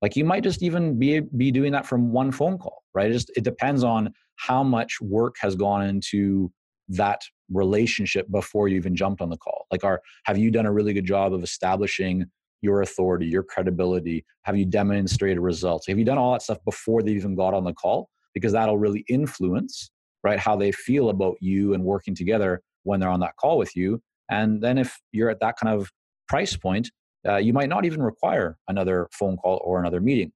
[0.01, 3.13] like you might just even be be doing that from one phone call right it
[3.13, 6.51] just it depends on how much work has gone into
[6.89, 7.21] that
[7.53, 10.93] relationship before you even jumped on the call like are have you done a really
[10.93, 12.25] good job of establishing
[12.61, 14.25] your authority, your credibility?
[14.43, 15.87] Have you demonstrated results?
[15.87, 18.09] Have you done all that stuff before they even got on the call?
[18.35, 19.91] Because that'll really influence,
[20.23, 23.75] right, how they feel about you and working together when they're on that call with
[23.77, 24.01] you.
[24.31, 25.91] And then if you're at that kind of
[26.29, 26.91] price point,
[27.29, 30.33] uh, you might not even require another phone call or another meeting.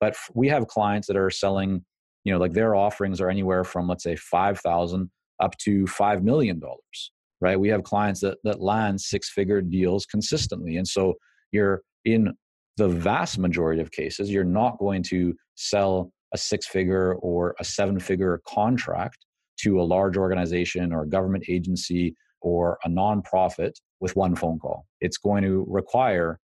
[0.00, 1.84] But we have clients that are selling,
[2.24, 6.22] you know, like their offerings are anywhere from let's say five thousand up to five
[6.22, 7.12] million dollars.
[7.40, 7.58] Right?
[7.58, 11.14] We have clients that that land six figure deals consistently, and so
[11.52, 12.34] you're in
[12.76, 17.64] the vast majority of cases, you're not going to sell a six figure or a
[17.64, 19.18] seven figure contract
[19.60, 24.86] to a large organization or a government agency or a nonprofit with one phone call.
[25.00, 26.38] It's going to require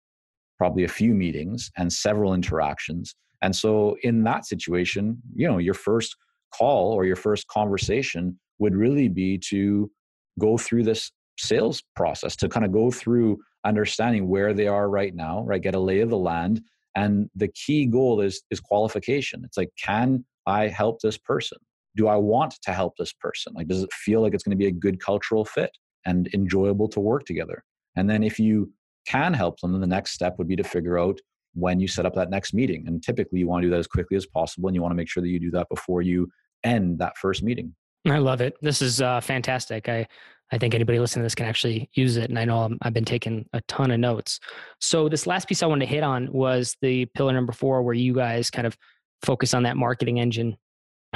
[0.59, 3.17] probably a few meetings and several interactions.
[3.43, 6.15] And so in that situation, you know, your first
[6.55, 9.91] call or your first conversation would really be to
[10.39, 15.15] go through this sales process to kind of go through understanding where they are right
[15.15, 15.63] now, right?
[15.63, 16.61] Get a lay of the land.
[16.95, 19.43] And the key goal is is qualification.
[19.45, 21.59] It's like, can I help this person?
[21.95, 23.55] Do I want to help this person?
[23.55, 25.71] Like, does it feel like it's going to be a good cultural fit
[26.07, 27.63] and enjoyable to work together?
[27.97, 28.73] And then if you
[29.07, 31.19] can help them, then the next step would be to figure out
[31.55, 32.85] when you set up that next meeting.
[32.87, 34.69] And typically you want to do that as quickly as possible.
[34.69, 36.29] And you want to make sure that you do that before you
[36.65, 37.75] end that first meeting.
[38.09, 38.55] I love it.
[38.63, 39.89] This is uh, fantastic.
[39.89, 40.07] I
[40.53, 42.31] I think anybody listening to this can actually use it.
[42.31, 44.39] And I know i have been taking a ton of notes.
[44.81, 47.95] So, this last piece I wanted to hit on was the pillar number four, where
[47.95, 48.77] you guys kind of
[49.23, 50.57] focus on that marketing engine.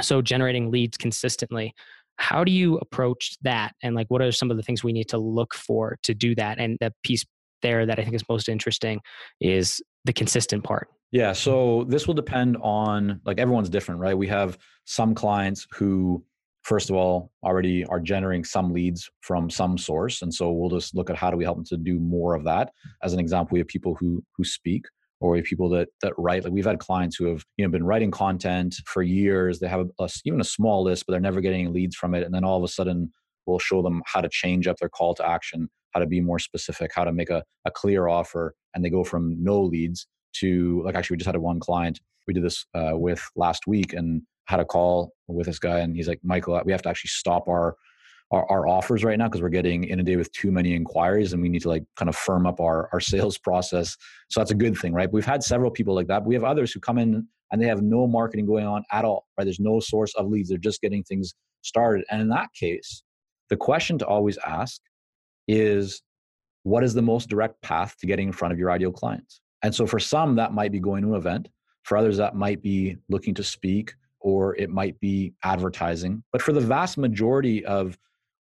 [0.01, 1.73] So, generating leads consistently.
[2.21, 3.73] How do you approach that?
[3.81, 6.35] And, like, what are some of the things we need to look for to do
[6.35, 6.59] that?
[6.59, 7.25] And the piece
[7.61, 8.99] there that I think is most interesting
[9.39, 10.87] is the consistent part.
[11.11, 11.33] Yeah.
[11.33, 14.17] So, this will depend on, like, everyone's different, right?
[14.17, 16.23] We have some clients who
[16.63, 20.93] first of all already are generating some leads from some source and so we'll just
[20.93, 23.53] look at how do we help them to do more of that as an example
[23.53, 24.85] we have people who who speak
[25.21, 28.11] or people that that write like we've had clients who have you know been writing
[28.11, 29.59] content for years.
[29.59, 32.13] They have a, a, even a small list but they're never getting any leads from
[32.13, 32.23] it.
[32.23, 33.11] And then all of a sudden
[33.45, 36.39] we'll show them how to change up their call to action how to be more
[36.39, 40.81] specific how to make a, a clear offer and they go from no leads to
[40.85, 41.99] like actually we just had a one client.
[42.27, 45.95] We did this uh, with last week and had a call with this guy and
[45.95, 47.75] he's like, Michael, we have to actually stop our
[48.31, 51.49] our, our offers right now because we're getting inundated with too many inquiries and we
[51.49, 53.97] need to like kind of firm up our, our sales process.
[54.29, 55.11] So that's a good thing, right?
[55.11, 56.25] We've had several people like that.
[56.25, 59.27] We have others who come in and they have no marketing going on at all,
[59.37, 59.43] right?
[59.43, 60.49] There's no source of leads.
[60.49, 62.05] They're just getting things started.
[62.09, 63.03] And in that case,
[63.49, 64.81] the question to always ask
[65.47, 66.01] is
[66.63, 69.41] what is the most direct path to getting in front of your ideal clients?
[69.63, 71.49] And so for some, that might be going to an event.
[71.83, 76.23] For others, that might be looking to speak or it might be advertising.
[76.31, 77.97] But for the vast majority of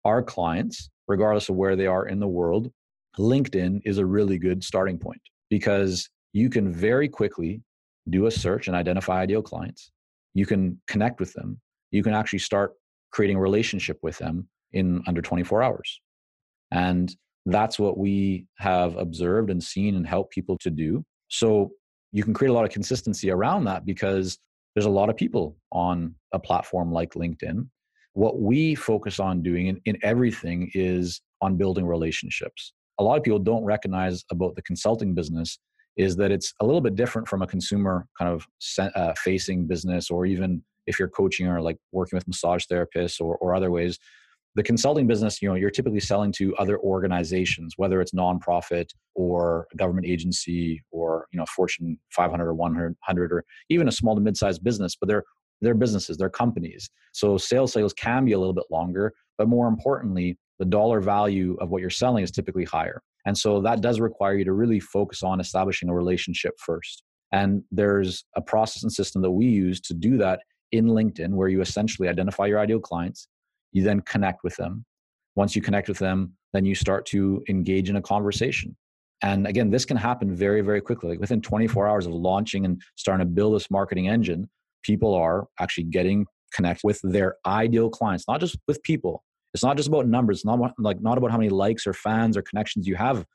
[0.06, 2.72] our clients, regardless of where they are in the world,
[3.18, 7.62] LinkedIn is a really good starting point because you can very quickly
[8.10, 9.92] do a search and identify ideal clients.
[10.34, 11.60] You can connect with them.
[11.92, 12.74] You can actually start
[13.12, 16.02] creating a relationship with them in under 24 hours.
[16.72, 17.14] And
[17.46, 21.04] that's what we have observed and seen and helped people to do.
[21.30, 21.72] So
[22.12, 24.38] you can create a lot of consistency around that because
[24.76, 27.68] there's a lot of people on a platform like LinkedIn.
[28.14, 32.74] What we focus on doing in, in everything is on building relationships.
[33.00, 35.58] A lot of people don't recognize about the consulting business
[35.96, 38.48] is that it's a little bit different from a consumer kind of
[38.96, 43.38] uh, facing business or even if you're coaching or like working with massage therapists or,
[43.38, 44.00] or other ways
[44.56, 49.68] the consulting business you know you're typically selling to other organizations whether it's nonprofit or
[49.74, 54.22] a government agency or you know fortune 500 or 100 or even a small to
[54.22, 55.24] mid-sized business but they're
[55.62, 59.68] they're businesses they're companies so sales cycles can be a little bit longer but more
[59.68, 64.00] importantly the dollar value of what you're selling is typically higher and so that does
[64.00, 68.92] require you to really focus on establishing a relationship first and there's a process and
[68.92, 70.42] system that we use to do that
[70.72, 73.28] in linkedin where you essentially identify your ideal clients
[73.72, 74.86] you then connect with them.
[75.36, 78.76] Once you connect with them, then you start to engage in a conversation.
[79.22, 81.10] And again, this can happen very, very quickly.
[81.10, 84.50] Like within 24 hours of launching and starting to build this marketing engine,
[84.84, 89.24] people are actually getting connect with their ideal clients, not just with people.
[89.54, 90.46] It's not just about numbers.
[90.46, 93.26] Not like not about how many likes or fans or connections you have,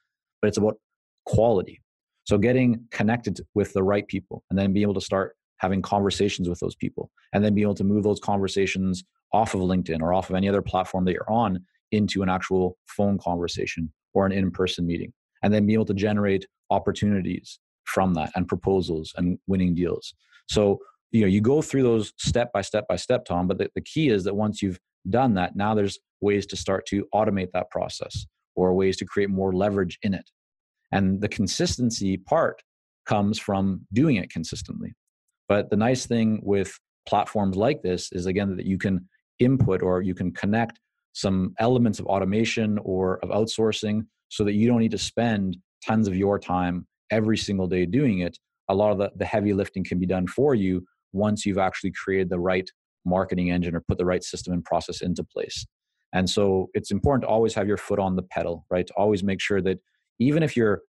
[0.40, 0.76] but it's about
[1.26, 1.80] quality.
[2.24, 6.48] So getting connected with the right people and then being able to start having conversations
[6.48, 10.14] with those people and then being able to move those conversations off of LinkedIn or
[10.14, 11.58] off of any other platform that you're on
[11.92, 15.12] into an actual phone conversation or an in person meeting.
[15.42, 20.14] And then be able to generate opportunities from that and proposals and winning deals.
[20.48, 20.78] So,
[21.14, 23.80] you know, you go through those step by step by step, Tom, but the, the
[23.80, 27.70] key is that once you've done that, now there's ways to start to automate that
[27.70, 30.28] process or ways to create more leverage in it.
[30.90, 32.60] And the consistency part
[33.06, 34.92] comes from doing it consistently.
[35.48, 39.08] But the nice thing with platforms like this is again that you can
[39.38, 40.80] input or you can connect
[41.12, 46.08] some elements of automation or of outsourcing so that you don't need to spend tons
[46.08, 48.36] of your time every single day doing it.
[48.68, 50.84] A lot of the, the heavy lifting can be done for you
[51.14, 52.70] once you've actually created the right
[53.04, 55.66] marketing engine or put the right system and process into place.
[56.12, 58.86] And so it's important to always have your foot on the pedal, right?
[58.86, 59.78] To always make sure that
[60.18, 60.82] even if you're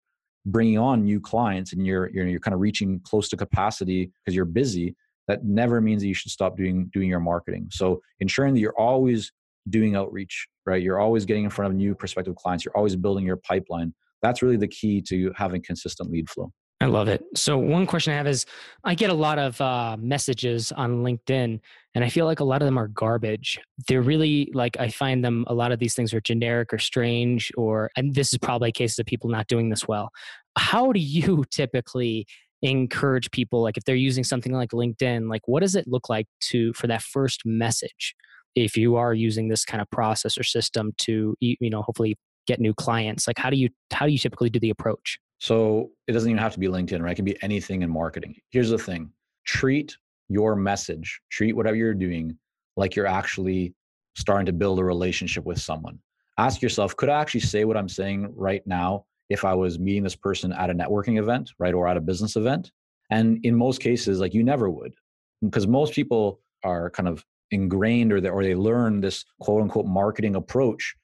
[0.46, 4.34] bringing on new clients and you're, you're, you're kind of reaching close to capacity because
[4.34, 4.94] you're busy,
[5.28, 7.68] that never means that you should stop doing doing your marketing.
[7.70, 9.32] So ensuring that you're always
[9.70, 10.82] doing outreach right?
[10.82, 12.64] You're always getting in front of new prospective clients.
[12.64, 13.94] You're always building your pipeline.
[14.22, 17.24] That's really the key to having consistent lead flow I love it.
[17.34, 18.46] So one question I have is,
[18.82, 21.60] I get a lot of uh, messages on LinkedIn,
[21.94, 23.58] and I feel like a lot of them are garbage.
[23.88, 25.44] They're really like I find them.
[25.46, 28.98] A lot of these things are generic or strange, or and this is probably cases
[28.98, 30.10] of people not doing this well.
[30.58, 32.26] How do you typically
[32.62, 36.26] encourage people like if they're using something like linkedin like what does it look like
[36.40, 38.14] to for that first message
[38.54, 42.16] if you are using this kind of process or system to you know hopefully
[42.46, 45.90] get new clients like how do you how do you typically do the approach so
[46.06, 48.70] it doesn't even have to be linkedin right it can be anything in marketing here's
[48.70, 49.10] the thing
[49.44, 49.96] treat
[50.28, 52.36] your message treat whatever you're doing
[52.76, 53.74] like you're actually
[54.16, 55.98] starting to build a relationship with someone
[56.38, 60.02] ask yourself could i actually say what i'm saying right now if I was meeting
[60.02, 62.70] this person at a networking event, right, or at a business event.
[63.10, 64.94] And in most cases, like you never would,
[65.42, 69.86] because most people are kind of ingrained or they, or they learn this quote unquote
[69.86, 70.94] marketing approach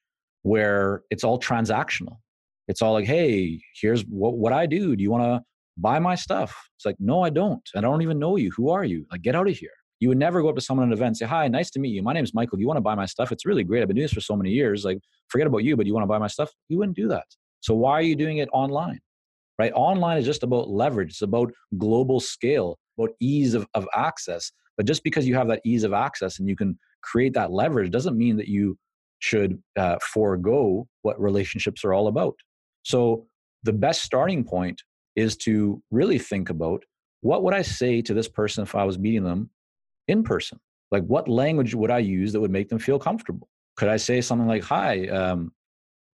[0.43, 2.17] where it's all transactional.
[2.71, 4.95] It's all like, hey, here's what, what I do.
[4.95, 5.43] Do you want to
[5.77, 6.57] buy my stuff?
[6.77, 7.69] It's like, no, I don't.
[7.75, 8.53] I don't even know you.
[8.57, 9.07] Who are you?
[9.11, 9.73] Like, get out of here.
[9.99, 11.81] You would never go up to someone at an event and say, hi, nice to
[11.81, 12.03] meet you.
[12.03, 12.59] My name is Michael.
[12.59, 13.33] Do you want to buy my stuff?
[13.33, 13.83] It's really great.
[13.83, 14.85] I've been doing this for so many years.
[14.85, 16.53] Like, forget about you, but you want to buy my stuff?
[16.69, 17.27] You wouldn't do that.
[17.59, 19.01] So why are you doing it online?
[19.59, 19.73] Right?
[19.75, 21.11] Online is just about leverage.
[21.11, 24.53] It's about global scale, about ease of, of access.
[24.77, 27.91] But just because you have that ease of access and you can create that leverage
[27.91, 28.79] doesn't mean that you
[29.19, 32.37] should uh, forego what relationships are all about.
[32.83, 33.27] So
[33.63, 34.83] the best starting point
[35.17, 36.85] is to really think about
[37.21, 39.51] what would I say to this person if I was meeting them
[40.09, 40.59] in person?
[40.91, 43.49] Like, what language would I use that would make them feel comfortable?
[43.77, 45.53] Could I say something like, "Hi, um,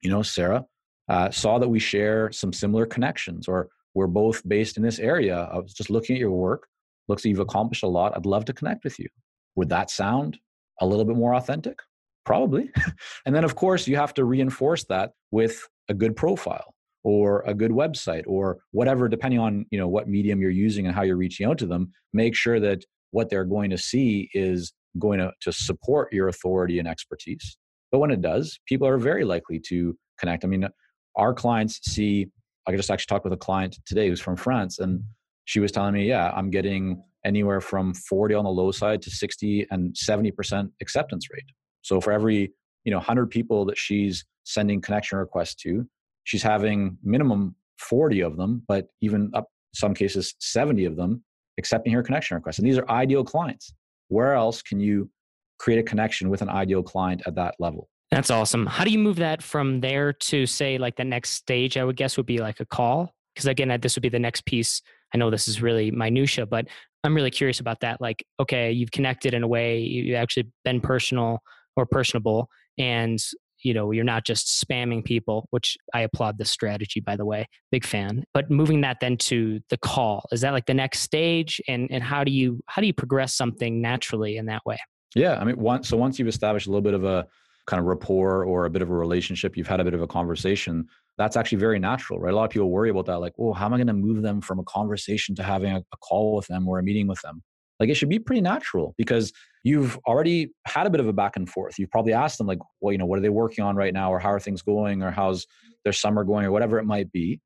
[0.03, 0.65] you know, Sarah,
[1.09, 5.49] uh, saw that we share some similar connections or we're both based in this area.
[5.53, 6.67] I was just looking at your work,
[7.09, 8.17] looks like you've accomplished a lot.
[8.17, 9.09] I'd love to connect with you.
[9.57, 10.39] Would that sound
[10.81, 11.79] a little bit more authentic?
[12.25, 12.71] Probably.
[13.27, 16.75] and then, of course, you have to reinforce that with a good profile
[17.05, 20.95] or a good website or whatever depending on you know what medium you're using and
[20.95, 24.73] how you're reaching out to them make sure that what they're going to see is
[24.99, 27.57] going to, to support your authority and expertise
[27.91, 30.69] but when it does people are very likely to connect i mean
[31.17, 32.27] our clients see
[32.69, 35.03] i just actually talked with a client today who's from france and
[35.45, 39.11] she was telling me, yeah, I'm getting anywhere from 40 on the low side to
[39.11, 41.45] 60 and 70% acceptance rate.
[41.83, 42.53] So for every,
[42.85, 45.87] you know, 100 people that she's sending connection requests to,
[46.25, 51.23] she's having minimum 40 of them, but even up some cases 70 of them
[51.59, 52.59] accepting her connection requests.
[52.59, 53.75] And these are ideal clients.
[54.09, 55.11] Where else can you
[55.59, 57.89] create a connection with an ideal client at that level?
[58.11, 58.67] That's awesome.
[58.67, 61.77] How do you move that from there to say like the next stage?
[61.77, 64.45] I would guess would be like a call because again, this would be the next
[64.45, 64.83] piece.
[65.15, 66.67] I know this is really minutia, but
[67.05, 68.01] I'm really curious about that.
[68.01, 71.43] Like, okay, you've connected in a way, you've actually been personal
[71.77, 72.49] or personable,
[72.79, 73.23] and
[73.63, 77.47] you know you're not just spamming people which i applaud this strategy by the way
[77.71, 80.27] big fan but moving that then to the call.
[80.33, 81.61] Is that like the next stage?
[81.69, 84.79] And and how do you how do you progress something naturally in that way?
[85.15, 87.27] Yeah i mean once so once you've established a little bit of a
[87.67, 90.07] kind of rapport or a bit of a relationship you've had a bit of a
[90.07, 90.87] conversation
[91.19, 92.33] that's actually very natural right?
[92.33, 94.23] A lot of people worry about that like well how am i going to move
[94.23, 97.21] them from a conversation to having a, a call with them or a meeting with
[97.23, 97.43] them?
[97.79, 99.33] Like it should be pretty natural because
[99.63, 101.79] you've already had a bit of a back and forth.
[101.79, 104.13] You've probably asked them, like, well, you know, what are they working on right now,
[104.13, 105.47] or how are things going, or how's
[105.85, 107.41] their summer going, or whatever it might be.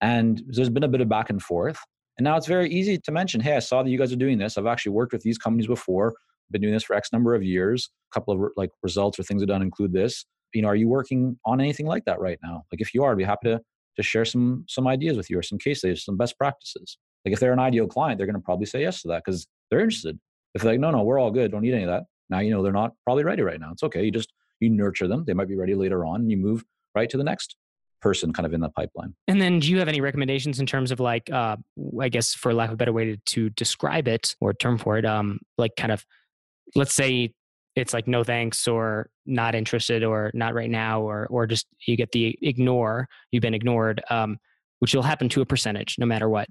[0.00, 1.78] And there's been a bit of back and forth.
[2.18, 4.38] And now it's very easy to mention, hey, I saw that you guys are doing
[4.38, 4.56] this.
[4.56, 6.14] I've actually worked with these companies before,
[6.50, 7.90] been doing this for X number of years.
[8.12, 10.24] A couple of like results or things I've done include this.
[10.52, 12.62] You know, are you working on anything like that right now?
[12.70, 13.60] Like if you are, I'd be happy to
[13.96, 16.98] to share some some ideas with you or some case studies, some best practices.
[17.24, 19.46] Like if they're an ideal client, they're going to probably say yes to that because
[19.70, 20.18] they're interested.
[20.54, 22.04] If they're like, no, no, we're all good, don't need any of that.
[22.30, 23.70] Now you know they're not probably ready right now.
[23.72, 24.04] It's okay.
[24.04, 25.24] You just you nurture them.
[25.26, 27.56] They might be ready later on, and you move right to the next
[28.00, 29.14] person kind of in the pipeline.
[29.28, 31.56] And then do you have any recommendations in terms of like uh
[32.00, 34.98] I guess for lack of a better way to, to describe it or term for
[34.98, 36.04] it, um, like kind of
[36.74, 37.32] let's say
[37.76, 41.96] it's like no thanks or not interested or not right now or or just you
[41.96, 44.38] get the ignore, you've been ignored, um,
[44.78, 46.48] which will happen to a percentage no matter what.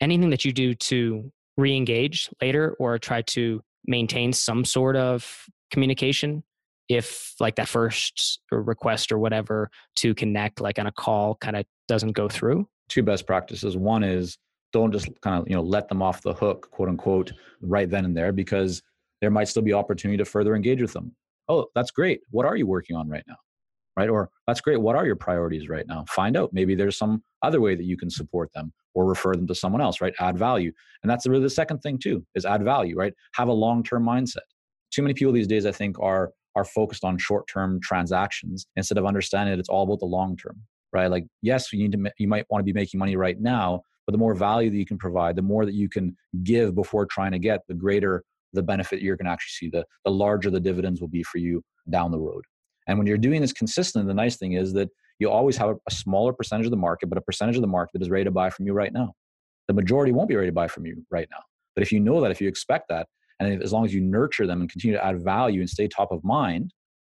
[0.00, 6.42] Anything that you do to re-engage later or try to maintain some sort of communication
[6.88, 11.64] if like that first request or whatever to connect like on a call kind of
[11.88, 12.68] doesn't go through?
[12.88, 13.76] Two best practices.
[13.76, 14.36] One is
[14.72, 18.04] don't just kind of you know let them off the hook quote unquote right then
[18.04, 18.82] and there because
[19.20, 21.14] there might still be opportunity to further engage with them.
[21.48, 22.20] Oh that's great.
[22.30, 23.36] What are you working on right now
[23.96, 27.22] right or that's great what are your priorities right now find out maybe there's some
[27.42, 30.14] other way that you can support them or refer them to someone else, right?
[30.20, 30.72] Add value.
[31.02, 33.12] And that's really the second thing too, is add value, right?
[33.34, 34.46] Have a long-term mindset.
[34.90, 39.04] Too many people these days, I think, are are focused on short-term transactions instead of
[39.04, 40.56] understanding that it's all about the long term,
[40.92, 41.08] right?
[41.08, 44.12] Like, yes, you need to you might want to be making money right now, but
[44.12, 47.32] the more value that you can provide, the more that you can give before trying
[47.32, 48.22] to get, the greater
[48.52, 49.68] the benefit you're going to actually see.
[49.68, 52.44] The the larger the dividends will be for you down the road.
[52.86, 55.90] And when you're doing this consistently, the nice thing is that you'll always have a
[55.90, 58.30] smaller percentage of the market, but a percentage of the market that is ready to
[58.30, 59.12] buy from you right now.
[59.68, 61.40] The majority won't be ready to buy from you right now.
[61.74, 63.08] But if you know that, if you expect that,
[63.40, 66.12] and as long as you nurture them and continue to add value and stay top
[66.12, 66.72] of mind,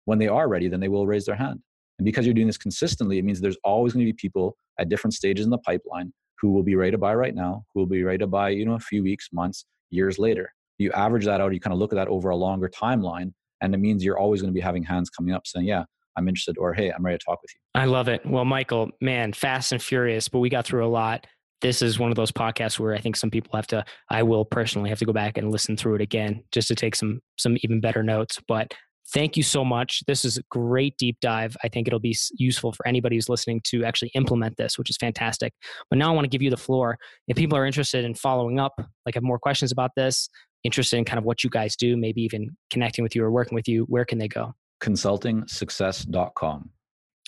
[0.07, 1.61] when they are ready, then they will raise their hand.
[1.99, 4.89] And because you're doing this consistently, it means there's always going to be people at
[4.89, 7.87] different stages in the pipeline who will be ready to buy right now, who will
[7.87, 10.53] be ready to buy, you know, a few weeks, months, years later.
[10.79, 13.75] You average that out, you kind of look at that over a longer timeline, and
[13.75, 15.85] it means you're always going to be having hands coming up saying, Yeah,
[16.17, 17.61] I'm interested, or hey, I'm ready to talk with you.
[17.75, 18.25] I love it.
[18.27, 21.27] Well, Michael, man, fast and furious, but we got through a lot.
[21.61, 23.85] This is one of those podcasts where I think some people have to.
[24.11, 26.95] I will personally have to go back and listen through it again just to take
[26.95, 28.39] some some even better notes.
[28.47, 28.75] But
[29.13, 30.03] thank you so much.
[30.07, 31.57] This is a great deep dive.
[31.65, 34.97] I think it'll be useful for anybody who's listening to actually implement this, which is
[34.97, 35.53] fantastic.
[35.91, 36.99] But now I want to give you the floor.
[37.27, 38.75] If people are interested in following up,
[39.07, 40.29] like have more questions about this,
[40.65, 43.55] interested in kind of what you guys do, maybe even connecting with you or working
[43.55, 44.55] with you, where can they go?
[44.81, 46.71] consultingsuccess.com.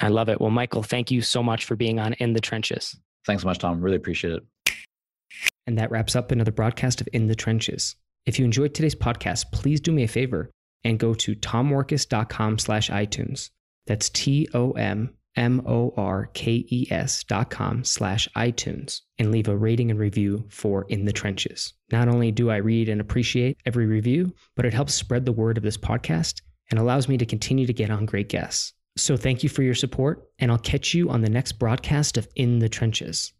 [0.01, 0.41] I love it.
[0.41, 2.97] Well, Michael, thank you so much for being on In the Trenches.
[3.27, 3.81] Thanks so much, Tom.
[3.81, 4.43] Really appreciate it.
[5.67, 7.97] And that wraps up another broadcast of In the Trenches.
[8.27, 10.51] If you enjoyed today's podcast, please do me a favor
[10.85, 13.51] and go to tommorkes.com slash iTunes.
[13.87, 21.05] That's T-O-M M-O-R-K-E-S dot com slash iTunes and leave a rating and review for In
[21.05, 21.73] the Trenches.
[21.93, 25.57] Not only do I read and appreciate every review, but it helps spread the word
[25.57, 28.73] of this podcast and allows me to continue to get on great guests.
[28.97, 32.29] So thank you for your support, and I'll catch you on the next broadcast of
[32.37, 33.33] In the Trenches.